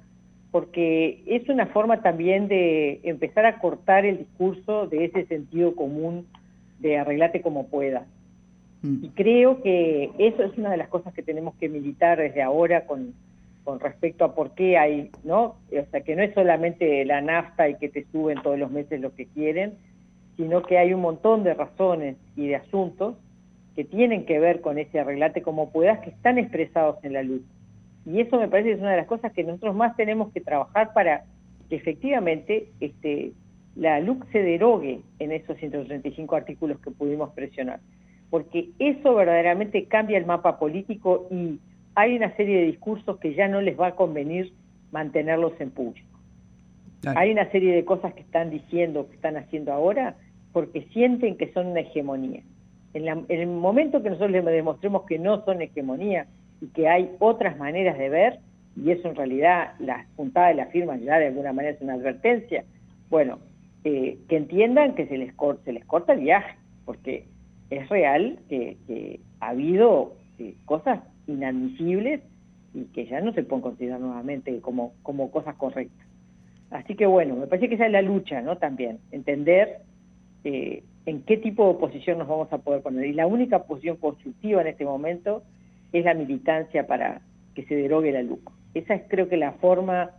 porque 0.51 1.23
es 1.27 1.49
una 1.49 1.67
forma 1.67 2.01
también 2.01 2.49
de 2.49 3.01
empezar 3.03 3.45
a 3.45 3.59
cortar 3.59 4.07
el 4.07 4.19
discurso 4.19 4.87
de 4.87 5.07
ese 5.07 5.27
sentido 5.27 5.75
común 5.75 6.27
de 6.79 6.99
arreglate 6.99 7.43
como 7.43 7.67
pueda. 7.67 8.07
Mm. 8.83 9.05
Y 9.05 9.09
creo 9.11 9.62
que 9.62 10.11
eso 10.19 10.43
es 10.45 10.57
una 10.57 10.71
de 10.71 10.77
las 10.77 10.88
cosas 10.88 11.12
que 11.14 11.23
tenemos 11.23 11.55
que 11.57 11.69
militar 11.69 12.19
desde 12.19 12.43
ahora 12.43 12.87
con, 12.87 13.14
con 13.64 13.81
respecto 13.81 14.25
a 14.25 14.35
por 14.35 14.55
qué 14.55 14.79
hay, 14.79 15.11
¿no? 15.25 15.57
O 15.71 15.91
sea, 15.91 16.01
que 16.01 16.17
no 16.17 16.23
es 16.23 16.33
solamente 16.35 17.05
la 17.05 17.21
nafta 17.21 17.69
y 17.69 17.75
que 17.77 17.88
te 17.88 18.07
suben 18.12 18.43
todos 18.43 18.59
los 18.59 18.71
meses 18.71 19.01
lo 19.01 19.14
que 19.14 19.27
quieren, 19.27 19.75
sino 20.37 20.62
que 20.62 20.79
hay 20.79 20.95
un 20.95 21.01
montón 21.01 21.45
de 21.45 21.55
razones 21.55 22.17
y 22.37 22.47
de 22.47 22.57
asuntos 22.57 23.17
que 23.75 23.85
tienen 23.85 24.25
que 24.25 24.38
ver 24.38 24.61
con 24.61 24.79
ese 24.79 24.99
arreglate 24.99 25.43
como 25.43 25.71
puedas, 25.71 26.01
que 26.01 26.11
están 26.11 26.38
expresados 26.38 26.97
en 27.05 27.12
la 27.12 27.23
luz. 27.23 27.43
Y 28.07 28.21
eso 28.21 28.38
me 28.38 28.49
parece 28.49 28.71
que 28.71 28.75
es 28.77 28.81
una 28.81 28.93
de 28.93 28.97
las 28.97 29.07
cosas 29.07 29.33
que 29.33 29.45
nosotros 29.45 29.77
más 29.77 29.97
tenemos 29.97 30.33
que 30.33 30.41
trabajar 30.41 30.93
para 30.95 31.25
que 31.69 31.77
efectivamente 31.77 32.71
este, 32.81 33.33
la 33.77 34.01
LUC 34.01 34.31
se 34.33 34.43
derogue 34.43 35.03
en 35.19 35.33
esos 35.33 35.57
135 35.59 36.35
artículos 36.35 36.81
que 36.81 36.91
pudimos 36.91 37.31
presionar. 37.35 37.81
Porque 38.31 38.71
eso 38.79 39.14
verdaderamente 39.14 39.85
cambia 39.87 40.19
el 40.19 40.27
mapa 40.27 40.59
político 40.59 41.27
y 41.31 41.59
hay 41.95 42.17
una 42.17 42.35
serie 42.37 42.59
de 42.61 42.67
discursos 42.67 43.19
que 43.19 43.35
ya 43.35 43.49
no 43.49 43.61
les 43.61 43.79
va 43.79 43.88
a 43.88 43.97
convenir 43.97 44.53
mantenerlos 44.93 45.53
en 45.61 45.71
público. 45.71 46.07
Hay 47.05 47.31
una 47.31 47.51
serie 47.51 47.75
de 47.75 47.85
cosas 47.85 48.12
que 48.12 48.21
están 48.21 48.51
diciendo, 48.51 49.09
que 49.09 49.14
están 49.14 49.37
haciendo 49.37 49.73
ahora, 49.73 50.17
porque 50.53 50.83
sienten 50.93 51.37
que 51.37 51.53
son 51.53 51.69
una 51.69 51.81
hegemonía. 51.81 52.43
En, 52.93 53.07
en 53.07 53.25
el 53.29 53.47
momento 53.47 54.03
que 54.03 54.11
nosotros 54.11 54.33
les 54.33 54.45
demostremos 54.45 55.05
que 55.07 55.19
no 55.19 55.45
son 55.45 55.62
hegemonía, 55.62 56.27
y 56.61 56.67
que 56.69 56.88
hay 56.88 57.11
otras 57.19 57.57
maneras 57.59 57.99
de 57.99 58.09
ver, 58.09 58.38
y 58.77 58.91
eso 58.91 59.09
en 59.09 59.17
realidad 59.17 59.75
la 59.79 60.07
puntada 60.17 60.49
de 60.49 60.55
la 60.55 60.67
firma 60.67 60.97
ya 60.97 61.19
de 61.19 61.29
alguna 61.29 61.53
manera 61.53 61.75
es 61.75 61.83
una 61.83 61.95
advertencia, 61.95 62.64
bueno, 63.11 63.38
eh, 63.85 64.19
que 64.29 64.37
entiendan 64.37 64.95
que 64.95 65.07
se 65.07 65.17
les, 65.17 65.33
se 65.64 65.73
les 65.73 65.85
corta 65.85 66.12
el 66.12 66.21
viaje, 66.21 66.57
porque 66.85 67.25
es 67.71 67.89
real 67.89 68.39
que, 68.49 69.21
ha 69.41 69.51
habido 69.51 70.15
eh, 70.39 70.55
cosas 70.65 71.01
inadmisibles 71.27 72.21
y 72.75 72.85
que 72.87 73.07
ya 73.07 73.21
no 73.21 73.33
se 73.33 73.43
pueden 73.43 73.63
considerar 73.63 74.01
nuevamente 74.01 74.61
como, 74.61 74.93
como 75.03 75.31
cosas 75.31 75.55
correctas. 75.57 76.07
Así 76.71 76.97
que 76.97 77.07
bueno, 77.07 77.37
me 77.37 77.47
parece 77.47 77.69
que 77.69 77.77
esa 77.77 77.87
es 77.87 77.93
la 77.93 78.03
lucha, 78.03 78.43
¿no? 78.43 78.59
También, 78.59 78.99
entender 79.11 79.79
eh, 80.45 80.83
en 81.07 81.23
qué 81.23 81.39
tipo 81.39 81.65
de 81.65 81.71
oposición 81.71 82.19
nos 82.19 82.29
vamos 82.29 82.53
a 82.53 82.59
poder 82.59 82.83
poner. 82.83 83.07
Y 83.07 83.13
la 83.13 83.27
única 83.27 83.65
posición 83.65 83.97
constructiva 83.97 84.61
en 84.61 84.69
este 84.69 84.85
momento 84.85 85.43
es 85.93 86.05
la 86.05 86.15
militancia 86.15 86.87
para 86.87 87.23
que 87.55 87.65
se 87.65 87.75
derogue 87.75 88.13
la 88.13 88.23
LUC. 88.23 88.51
Esa 88.75 88.95
es 88.95 89.03
creo 89.09 89.29
que 89.29 89.37
la 89.37 89.53
forma 89.53 90.11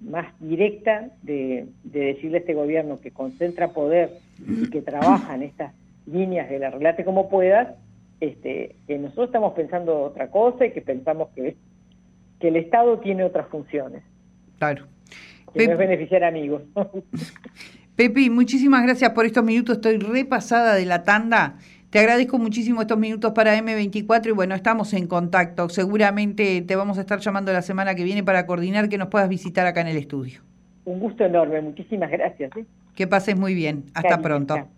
más 0.00 0.26
directa 0.40 1.08
de, 1.22 1.66
decirle 1.82 2.38
a 2.38 2.40
este 2.40 2.54
gobierno 2.54 3.00
que 3.00 3.10
concentra 3.10 3.68
poder 3.68 4.10
y 4.46 4.68
que 4.68 4.82
trabaja 4.82 5.34
en 5.34 5.44
estas 5.44 5.72
líneas 6.06 6.48
de 6.48 6.58
la 6.58 6.70
relate 6.70 7.04
como 7.04 7.28
puedas, 7.28 7.74
este, 8.20 8.76
que 8.86 8.98
nosotros 8.98 9.26
estamos 9.26 9.54
pensando 9.54 10.00
otra 10.00 10.30
cosa 10.30 10.66
y 10.66 10.72
que 10.72 10.80
pensamos 10.80 11.28
que, 11.34 11.56
que 12.40 12.48
el 12.48 12.56
Estado 12.56 12.98
tiene 12.98 13.24
otras 13.24 13.48
funciones. 13.48 14.02
Claro. 14.58 14.86
Que 15.52 15.66
no 15.66 15.72
es 15.72 15.78
beneficiar 15.78 16.24
amigos. 16.24 16.62
Pepi, 17.96 18.28
muchísimas 18.28 18.82
gracias 18.82 19.10
por 19.10 19.24
estos 19.24 19.44
minutos. 19.44 19.76
Estoy 19.76 19.98
repasada 19.98 20.74
de 20.74 20.84
la 20.84 21.04
tanda. 21.04 21.58
Te 21.90 22.00
agradezco 22.00 22.38
muchísimo 22.38 22.80
estos 22.80 22.98
minutos 22.98 23.30
para 23.32 23.56
M24 23.56 24.26
y 24.26 24.30
bueno, 24.32 24.56
estamos 24.56 24.92
en 24.94 25.06
contacto. 25.06 25.68
Seguramente 25.68 26.60
te 26.62 26.74
vamos 26.74 26.98
a 26.98 27.02
estar 27.02 27.20
llamando 27.20 27.52
la 27.52 27.62
semana 27.62 27.94
que 27.94 28.02
viene 28.02 28.24
para 28.24 28.46
coordinar 28.46 28.88
que 28.88 28.98
nos 28.98 29.08
puedas 29.08 29.28
visitar 29.28 29.64
acá 29.64 29.82
en 29.82 29.86
el 29.86 29.96
estudio. 29.96 30.40
Un 30.84 30.98
gusto 30.98 31.24
enorme, 31.24 31.60
muchísimas 31.60 32.10
gracias. 32.10 32.50
¿eh? 32.56 32.64
Que 32.96 33.06
pases 33.06 33.38
muy 33.38 33.54
bien. 33.54 33.84
Hasta 33.94 34.18
pronto. 34.20 34.68